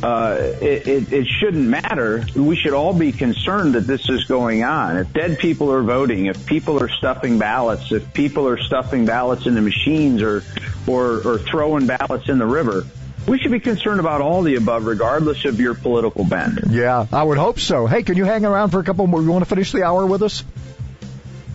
[0.05, 2.27] uh, it, it, it shouldn't matter.
[2.37, 4.99] We should all be concerned that this is going on.
[4.99, 9.47] If dead people are voting, if people are stuffing ballots, if people are stuffing ballots
[9.47, 10.43] in the machines or,
[10.87, 12.85] or, or throwing ballots in the river,
[13.27, 16.59] we should be concerned about all the above, regardless of your political bent.
[16.69, 17.87] Yeah, I would hope so.
[17.87, 19.23] Hey, can you hang around for a couple more?
[19.23, 20.45] You want to finish the hour with us?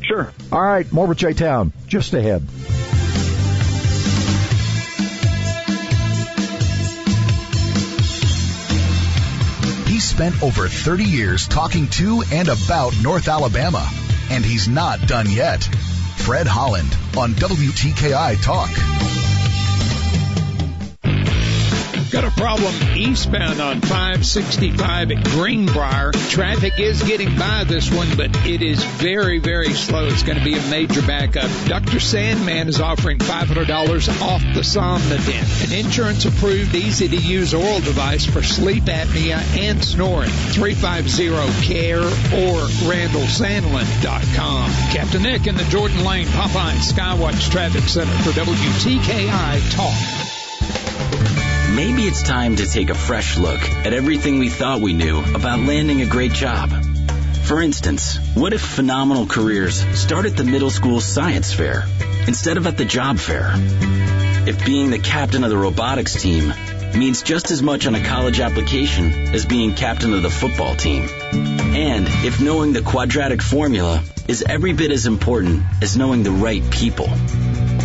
[0.10, 0.34] Sure.
[0.52, 2.42] All right, more with Jay Town just ahead.
[9.88, 13.88] He spent over 30 years talking to and about North Alabama,
[14.32, 15.64] and he's not done yet.
[15.64, 19.29] Fred Holland on WTKI Talk.
[22.12, 26.12] Got a problem eastbound on 565 at Greenbrier.
[26.30, 30.08] Traffic is getting by this one, but it is very, very slow.
[30.08, 31.52] It's going to be a major backup.
[31.68, 32.00] Dr.
[32.00, 38.26] Sandlin is offering $500 off the Somnodent, an insurance approved, easy to use oral device
[38.26, 40.32] for sleep apnea and snoring.
[40.32, 44.72] 350-CARE or RandallSandlin.com.
[44.92, 50.30] Captain Nick in the Jordan Lane Popeye Skywatch Traffic Center for WTKI Talk.
[51.76, 55.60] Maybe it's time to take a fresh look at everything we thought we knew about
[55.60, 56.72] landing a great job.
[57.44, 61.86] For instance, what if phenomenal careers start at the middle school science fair
[62.28, 63.54] instead of at the job fair?
[64.48, 66.54] If being the captain of the robotics team
[66.96, 71.08] means just as much on a college application as being captain of the football team.
[71.32, 76.64] And if knowing the quadratic formula is every bit as important as knowing the right
[76.72, 77.10] people.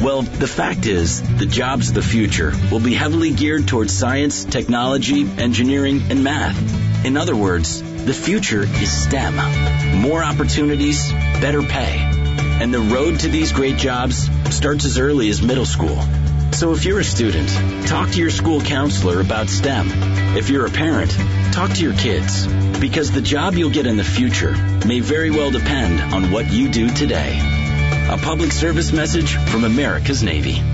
[0.05, 4.45] Well, the fact is, the jobs of the future will be heavily geared towards science,
[4.45, 7.07] technology, engineering, and math.
[7.07, 10.03] In other words, the future is STEM.
[10.03, 12.01] More opportunities, better pay.
[12.61, 15.99] And the road to these great jobs starts as early as middle school.
[16.53, 17.49] So if you're a student,
[17.89, 19.89] talk to your school counselor about STEM.
[20.37, 21.13] If you're a parent,
[21.55, 22.47] talk to your kids.
[22.79, 24.53] Because the job you'll get in the future
[24.87, 27.64] may very well depend on what you do today.
[28.07, 30.74] A public service message from America's Navy.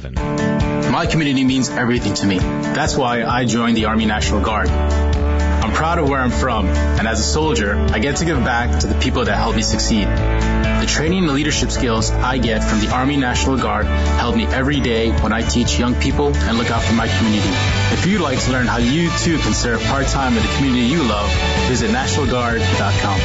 [0.09, 2.39] My community means everything to me.
[2.39, 4.69] That's why I joined the Army National Guard.
[4.69, 8.79] I'm proud of where I'm from, and as a soldier, I get to give back
[8.81, 10.07] to the people that helped me succeed.
[10.07, 14.79] The training and leadership skills I get from the Army National Guard help me every
[14.79, 17.53] day when I teach young people and look out for my community.
[17.93, 21.03] If you'd like to learn how you too can serve part-time in the community you
[21.03, 21.29] love,
[21.67, 23.19] visit NationalGuard.com.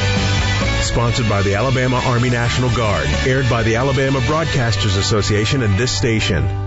[0.83, 3.07] Sponsored by the Alabama Army National Guard.
[3.25, 6.66] Aired by the Alabama Broadcasters Association and this station.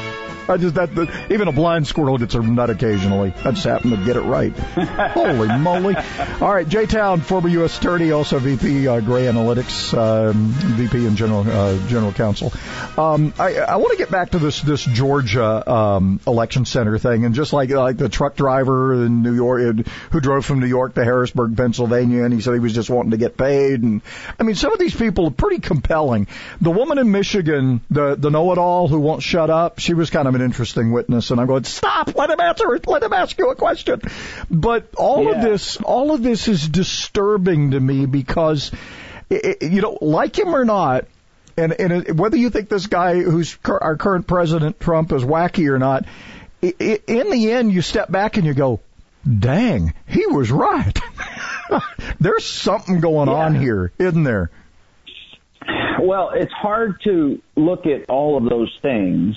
[0.49, 3.33] I just that the, even a blind squirrel gets a nut occasionally.
[3.45, 4.53] I just happen to get it right.
[5.13, 5.97] Holy moly!
[6.41, 7.79] All right, Jay Town, former U.S.
[7.79, 12.53] Attorney, also VP uh, Gray Analytics, um, VP and General uh, General Counsel.
[12.97, 17.25] Um, I, I want to get back to this this Georgia um, election center thing,
[17.25, 20.95] and just like like the truck driver in New York who drove from New York
[20.95, 23.83] to Harrisburg, Pennsylvania, and he said he was just wanting to get paid.
[23.83, 24.03] And
[24.39, 26.27] I mean, some of these people are pretty compelling.
[26.61, 30.36] The woman in Michigan, the the know-it-all who won't shut up, she was kind of
[30.37, 33.51] an interesting witness, and I'm going, stop, let him answer it, let him ask you
[33.51, 34.01] a question.
[34.51, 35.33] But all yeah.
[35.33, 38.71] of this, all of this is disturbing to me because,
[39.29, 41.07] it, you know, like him or not,
[41.57, 45.79] and, and whether you think this guy who's our current president Trump is wacky or
[45.79, 46.05] not,
[46.61, 48.81] in the end, you step back and you go,
[49.27, 50.99] dang, he was right.
[52.21, 53.35] There's something going yeah.
[53.35, 54.51] on here, isn't there?
[56.01, 59.37] Well, it's hard to look at all of those things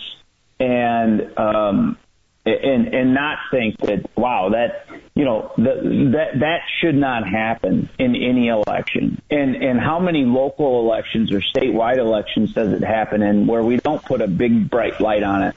[0.59, 1.97] and um,
[2.45, 7.89] and and not think that wow that you know that that that should not happen
[7.97, 9.21] in any election.
[9.29, 13.77] And and how many local elections or statewide elections does it happen in where we
[13.77, 15.55] don't put a big bright light on it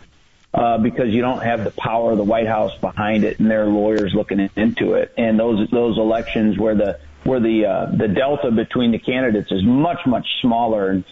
[0.54, 3.66] uh, because you don't have the power of the White House behind it and their
[3.66, 5.12] lawyers looking into it?
[5.16, 9.62] And those those elections where the where the uh, the delta between the candidates is
[9.64, 11.04] much much smaller and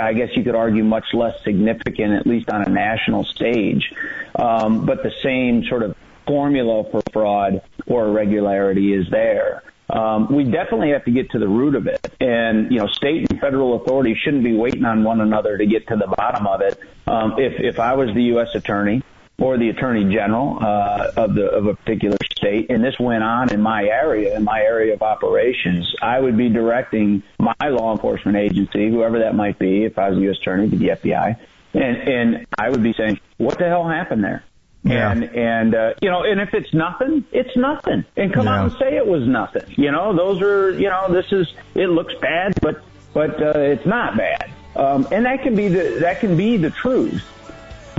[0.00, 3.92] I guess you could argue much less significant, at least on a national stage.
[4.34, 5.94] Um, but the same sort of
[6.26, 9.62] formula for fraud or irregularity is there.
[9.88, 12.00] Um, we definitely have to get to the root of it.
[12.20, 15.88] And, you know, state and federal authorities shouldn't be waiting on one another to get
[15.88, 16.80] to the bottom of it.
[17.06, 18.54] Um, if, if I was the U.S.
[18.54, 19.02] attorney,
[19.40, 23.52] or the attorney general uh, of the of a particular state, and this went on
[23.52, 28.36] in my area, in my area of operations, I would be directing my law enforcement
[28.36, 30.36] agency, whoever that might be, if I was a U.S.
[30.40, 31.36] attorney, to the FBI,
[31.74, 34.44] and and I would be saying, what the hell happened there?
[34.82, 35.10] Yeah.
[35.10, 38.04] And and uh, you know, and if it's nothing, it's nothing.
[38.16, 38.60] And come yeah.
[38.60, 39.74] out and say it was nothing.
[39.76, 42.82] You know, those are you know, this is it looks bad, but
[43.12, 44.50] but uh, it's not bad.
[44.76, 47.22] Um, and that can be the that can be the truth.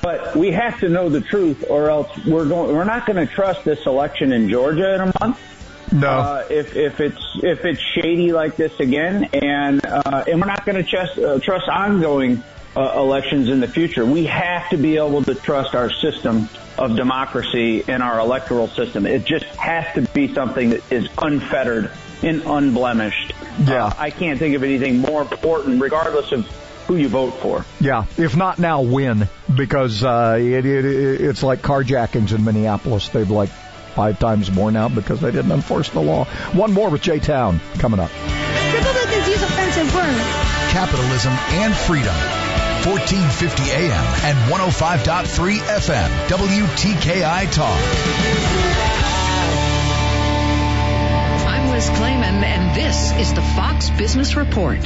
[0.01, 2.75] But we have to know the truth, or else we're going.
[2.75, 5.39] We're not going to trust this election in Georgia in a month.
[5.91, 6.07] No.
[6.07, 10.65] Uh, if if it's if it's shady like this again, and uh, and we're not
[10.65, 12.43] going to trust uh, trust ongoing
[12.75, 14.05] uh, elections in the future.
[14.05, 19.05] We have to be able to trust our system of democracy and our electoral system.
[19.05, 21.91] It just has to be something that is unfettered
[22.23, 23.33] and unblemished.
[23.65, 23.85] Yeah.
[23.85, 26.47] Uh, I can't think of anything more important, regardless of
[26.91, 27.65] who you vote for.
[27.79, 29.29] Yeah, if not now, when?
[29.53, 33.07] Because uh, it, it, it's like carjackings in Minneapolis.
[33.09, 33.49] They've like
[33.95, 36.25] five times more now because they didn't enforce the law.
[36.53, 38.11] One more with Jay Town coming up.
[38.73, 40.19] Republicans use offensive words.
[40.71, 42.15] Capitalism and freedom.
[42.83, 46.09] 1450 AM and 105.3 FM.
[46.27, 47.79] WTKI Talk.
[51.47, 54.79] I'm Liz Claman, and this is the Fox Business Report.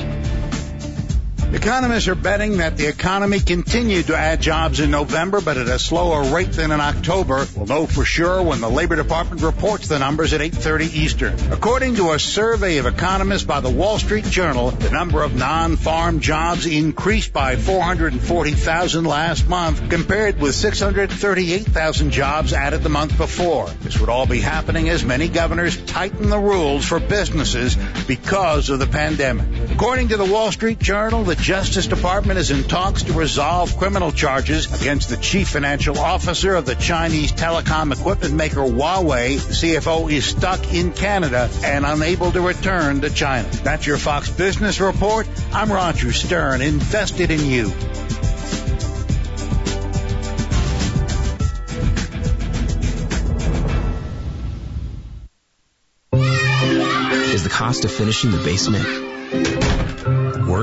[1.55, 5.79] Economists are betting that the economy continued to add jobs in November, but at a
[5.79, 7.47] slower rate than in October.
[7.55, 11.33] We'll know for sure when the Labor Department reports the numbers at 8:30 Eastern.
[11.53, 16.19] According to a survey of economists by the Wall Street Journal, the number of non-farm
[16.19, 23.69] jobs increased by 440,000 last month, compared with 638,000 jobs added the month before.
[23.81, 27.77] This would all be happening as many governors tighten the rules for businesses
[28.07, 29.47] because of the pandemic.
[29.71, 34.11] According to the Wall Street Journal, the Justice Department is in talks to resolve criminal
[34.11, 39.39] charges against the chief financial officer of the Chinese telecom equipment maker Huawei.
[39.39, 43.47] The CFO is stuck in Canada and unable to return to China.
[43.63, 45.27] That's your Fox Business Report.
[45.51, 47.73] I'm Roger Stern, invested in you.
[57.33, 59.15] Is the cost of finishing the basement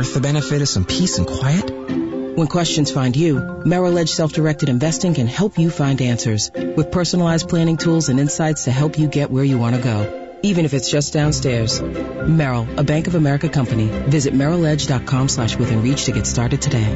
[0.03, 1.71] worth the benefit of some peace and quiet?
[1.71, 7.49] When questions find you, Merrill Edge Self-Directed Investing can help you find answers with personalized
[7.49, 10.73] planning tools and insights to help you get where you want to go, even if
[10.73, 11.81] it's just downstairs.
[11.83, 13.87] Merrill, a Bank of America company.
[13.87, 16.91] Visit merrilledge.com slash within reach to get started today.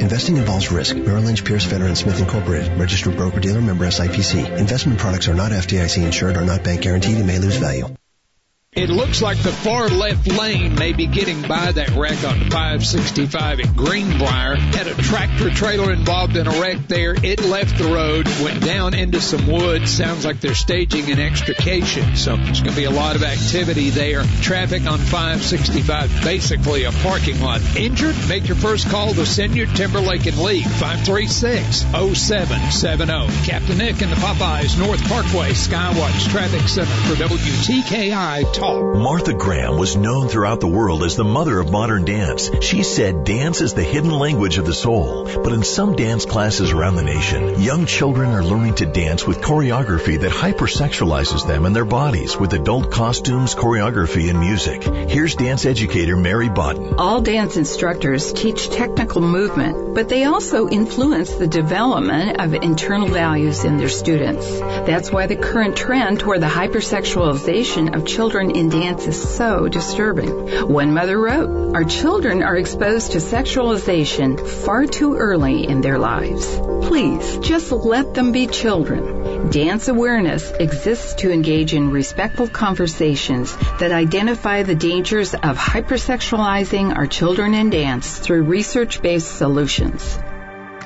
[0.00, 0.96] Investing involves risk.
[0.96, 2.78] Merrill Lynch, Pierce, Fenner & Smith Incorporated.
[2.78, 4.56] Registered broker-dealer member SIPC.
[4.56, 7.88] Investment products are not FDIC insured, are not bank guaranteed, and may lose value.
[8.76, 13.60] It looks like the far left lane may be getting by that wreck on 565
[13.60, 14.56] at Greenbrier.
[14.56, 17.14] Had a tractor trailer involved in a wreck there.
[17.14, 19.90] It left the road, went down into some woods.
[19.90, 22.16] Sounds like they're staging an extrication.
[22.16, 24.24] So there's going to be a lot of activity there.
[24.42, 27.62] Traffic on 565, basically a parking lot.
[27.78, 28.14] Injured?
[28.28, 33.46] Make your first call to Siniard Timberlake and League, 536-0770.
[33.46, 38.65] Captain Nick and the Popeyes North Parkway Skywatch Traffic Center for WTKI Talk.
[38.66, 42.50] Martha Graham was known throughout the world as the mother of modern dance.
[42.60, 45.24] She said dance is the hidden language of the soul.
[45.24, 49.40] But in some dance classes around the nation, young children are learning to dance with
[49.40, 54.82] choreography that hypersexualizes them and their bodies with adult costumes, choreography, and music.
[54.82, 56.94] Here's dance educator Mary Bodden.
[56.98, 63.64] All dance instructors teach technical movement, but they also influence the development of internal values
[63.64, 64.58] in their students.
[64.58, 70.68] That's why the current trend toward the hypersexualization of children in dance is so disturbing.
[70.68, 76.46] One mother wrote, Our children are exposed to sexualization far too early in their lives.
[76.88, 79.50] Please, just let them be children.
[79.50, 87.06] Dance awareness exists to engage in respectful conversations that identify the dangers of hypersexualizing our
[87.06, 90.18] children in dance through research-based solutions.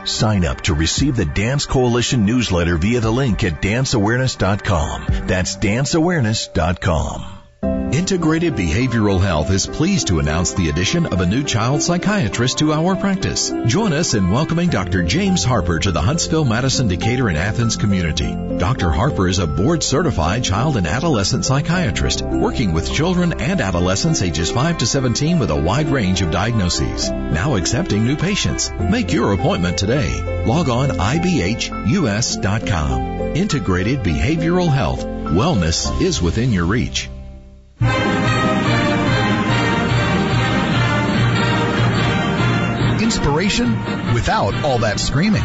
[0.04, 5.06] Sign up to receive the Dance Coalition newsletter via the link at danceawareness.com.
[5.26, 7.39] That's danceawareness.com.
[7.62, 12.72] Integrated Behavioral Health is pleased to announce the addition of a new child psychiatrist to
[12.72, 13.52] our practice.
[13.66, 15.02] Join us in welcoming Dr.
[15.02, 18.34] James Harper to the Huntsville, Madison, Decatur, and Athens community.
[18.58, 18.90] Dr.
[18.90, 24.50] Harper is a board certified child and adolescent psychiatrist working with children and adolescents ages
[24.50, 27.10] 5 to 17 with a wide range of diagnoses.
[27.10, 28.70] Now accepting new patients.
[28.70, 30.44] Make your appointment today.
[30.46, 32.40] Log on ibhus.com.
[33.36, 35.04] Integrated Behavioral Health.
[35.04, 37.10] Wellness is within your reach.
[43.30, 45.44] Inspiration without all that screaming.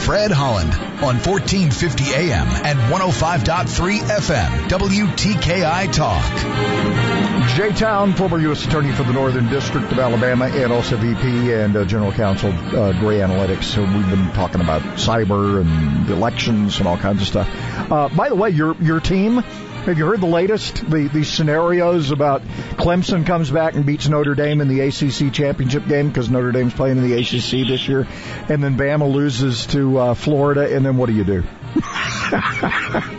[0.00, 7.56] Fred Holland on 1450 AM and 105.3 FM, WTKI Talk.
[7.56, 8.66] Jay Town, former U.S.
[8.66, 12.92] Attorney for the Northern District of Alabama and also VP and uh, General Counsel, uh,
[12.98, 13.64] Gray Analytics.
[13.64, 17.48] So we've been talking about cyber and elections and all kinds of stuff.
[17.88, 19.44] Uh, by the way, your your team
[19.84, 20.88] have you heard the latest?
[20.88, 25.86] The these scenarios about Clemson comes back and beats Notre Dame in the ACC championship
[25.86, 28.06] game because Notre Dame's playing in the ACC this year,
[28.48, 31.42] and then Bama loses to uh, Florida, and then what do you do?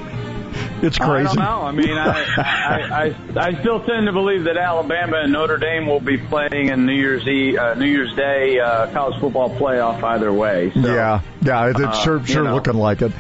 [0.84, 1.30] It's crazy.
[1.30, 1.61] I don't know.
[1.61, 5.88] I mean, I, I, I, I still tend to believe that Alabama and Notre Dame
[5.88, 10.03] will be playing in New Year's Eve, uh, New Year's Day uh, college football playoff
[10.03, 10.72] either way.
[10.74, 12.55] So, yeah, yeah, it's uh, sure sure know.
[12.55, 13.14] looking like it.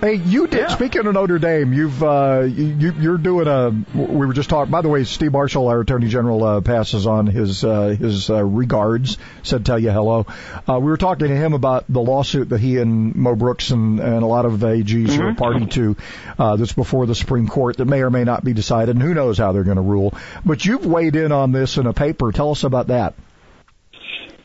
[0.00, 0.60] Hey, you did.
[0.60, 0.68] Yeah.
[0.68, 3.70] Speaking of Notre Dame, you've uh, you, you're doing a.
[3.94, 4.70] We were just talking.
[4.70, 8.44] By the way, Steve Marshall, our Attorney General, uh, passes on his uh, his uh,
[8.44, 9.16] regards.
[9.42, 10.26] Said tell you hello.
[10.68, 13.98] Uh, we were talking to him about the lawsuit that he and Mo Brooks and,
[14.00, 15.96] and a lot of the AGs are party to.
[16.38, 19.14] Uh, that's before the Supreme Court that may or may not be decided, and who
[19.14, 20.12] knows how they're going to rule.
[20.44, 22.32] But you've weighed in on this in a paper.
[22.32, 23.14] Tell us about that.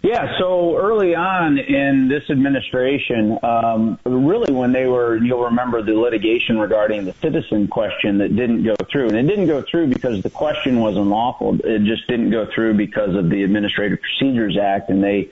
[0.04, 5.94] Yeah, so early on in this administration, um, really when they were, you'll remember the
[5.94, 9.10] litigation regarding the citizen question that didn't go through.
[9.10, 11.60] And it didn't go through because the question was unlawful.
[11.64, 15.30] It just didn't go through because of the Administrative Procedures Act and they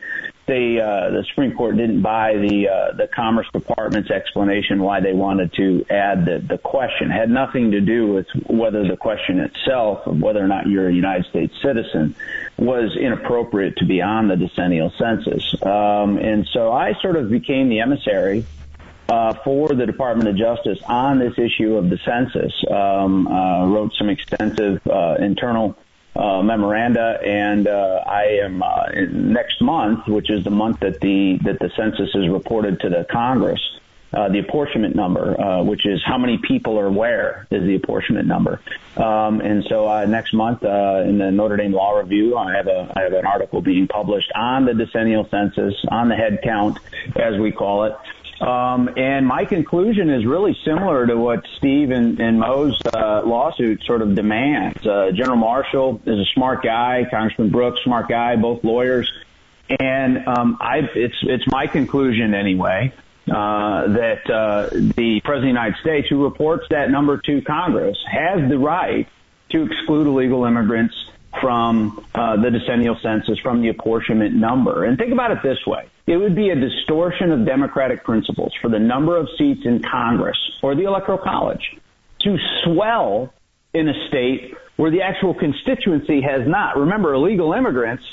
[0.49, 5.13] they uh, the Supreme Court didn't buy the uh, the Commerce Department's explanation why they
[5.13, 7.11] wanted to add the the question.
[7.11, 10.89] It had nothing to do with whether the question itself of whether or not you're
[10.89, 12.15] a United States citizen
[12.57, 15.55] was inappropriate to be on the decennial census.
[15.61, 18.45] Um, and so I sort of became the emissary
[19.07, 22.53] uh, for the Department of Justice on this issue of the census.
[22.69, 25.75] Um, uh, wrote some extensive uh, internal
[26.19, 31.39] uh, memoranda, and uh, I am uh, next month, which is the month that the
[31.45, 33.61] that the census is reported to the Congress.
[34.11, 38.27] Uh, the apportionment number, uh, which is how many people are where, is the apportionment
[38.27, 38.59] number.
[38.97, 42.65] Um, and so uh, next month uh, in the Notre Dame Law Review, I have
[42.65, 46.79] a I have an article being published on the decennial census, on the head count,
[47.15, 47.95] as we call it.
[48.41, 53.83] Um, and my conclusion is really similar to what Steve and, and Mo's uh, lawsuit
[53.83, 54.85] sort of demands.
[54.85, 59.11] Uh, General Marshall is a smart guy, Congressman Brooks, smart guy, both lawyers,
[59.79, 62.93] and um, I, it's it's my conclusion anyway
[63.29, 67.97] uh, that uh, the President of the United States, who reports that number to Congress,
[68.09, 69.07] has the right
[69.49, 70.95] to exclude illegal immigrants
[71.41, 74.83] from uh, the decennial census, from the apportionment number.
[74.85, 75.87] And think about it this way.
[76.07, 80.37] It would be a distortion of democratic principles for the number of seats in Congress
[80.63, 81.77] or the Electoral College
[82.21, 83.31] to swell
[83.73, 86.77] in a state where the actual constituency has not.
[86.77, 88.03] Remember, illegal immigrants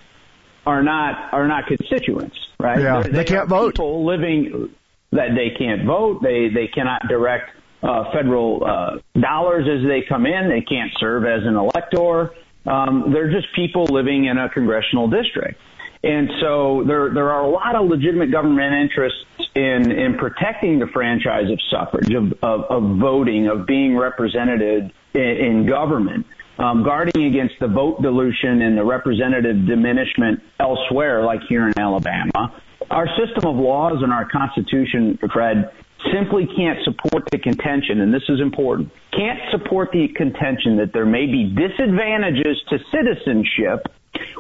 [0.67, 2.81] are not are not constituents, right?
[2.81, 3.75] Yeah, They're- they can't vote.
[3.75, 4.71] People living
[5.13, 6.23] that they can't vote.
[6.23, 7.51] They they cannot direct
[7.83, 10.49] uh, federal uh, dollars as they come in.
[10.49, 12.33] They can't serve as an elector.
[12.67, 15.61] Um, they're just people living in a congressional district.
[16.03, 20.87] And so there there are a lot of legitimate government interests in in protecting the
[20.87, 26.27] franchise of suffrage, of of, of voting, of being represented in, in government,
[26.59, 32.55] um, guarding against the vote dilution and the representative diminishment elsewhere, like here in Alabama.
[32.91, 35.73] Our system of laws and our Constitution, Fred,
[36.13, 41.07] simply can't support the contention, and this is important, can't support the contention that there
[41.07, 43.87] may be disadvantages to citizenship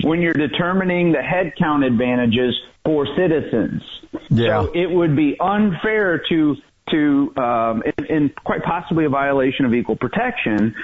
[0.02, 2.54] when you're determining the head count advantages
[2.84, 3.82] for citizens.
[4.30, 4.64] Yeah.
[4.64, 6.56] So it would be unfair to
[6.90, 10.74] to um, and, and quite possibly a violation of equal protection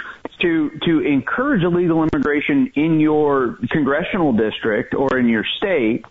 [0.41, 6.05] to to encourage illegal immigration in your congressional district or in your state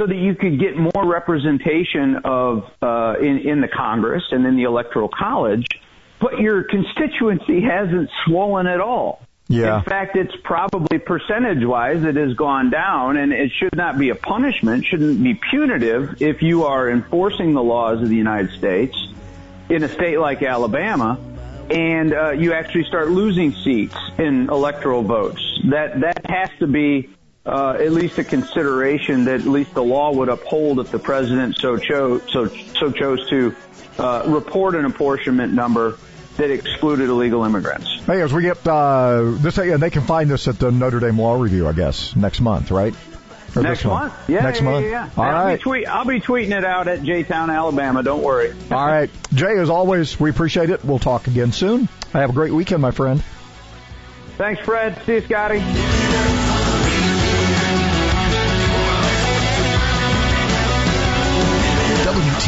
[0.00, 4.56] so that you could get more representation of uh, in in the Congress and in
[4.56, 5.66] the Electoral College,
[6.18, 9.22] but your constituency hasn't swollen at all.
[9.48, 9.78] Yeah.
[9.78, 14.08] In fact, it's probably percentage wise it has gone down, and it should not be
[14.08, 18.96] a punishment, shouldn't be punitive if you are enforcing the laws of the United States
[19.68, 21.18] in a state like Alabama,
[21.68, 25.42] and uh, you actually start losing seats in electoral votes.
[25.68, 27.10] That that has to be
[27.50, 31.56] uh, at least a consideration that at least the law would uphold if the president
[31.58, 33.54] so chose so so chose to
[33.98, 35.98] uh, report an apportionment number
[36.36, 37.88] that excluded illegal immigrants.
[38.06, 41.18] Hey, as we get uh, this, and they can find this at the Notre Dame
[41.20, 42.94] Law Review, I guess, next month, right?
[43.56, 44.84] Or Next this month, yeah, next yeah, month.
[44.86, 44.90] yeah.
[44.90, 45.10] yeah.
[45.16, 45.56] All I'll right.
[45.56, 48.04] be tweet, I'll be tweeting it out at J-Town, Alabama.
[48.04, 48.52] Don't worry.
[48.70, 49.58] All right, Jay.
[49.58, 50.84] As always, we appreciate it.
[50.84, 51.88] We'll talk again soon.
[52.12, 53.24] Have a great weekend, my friend.
[54.38, 55.02] Thanks, Fred.
[55.04, 56.29] See you, Scotty.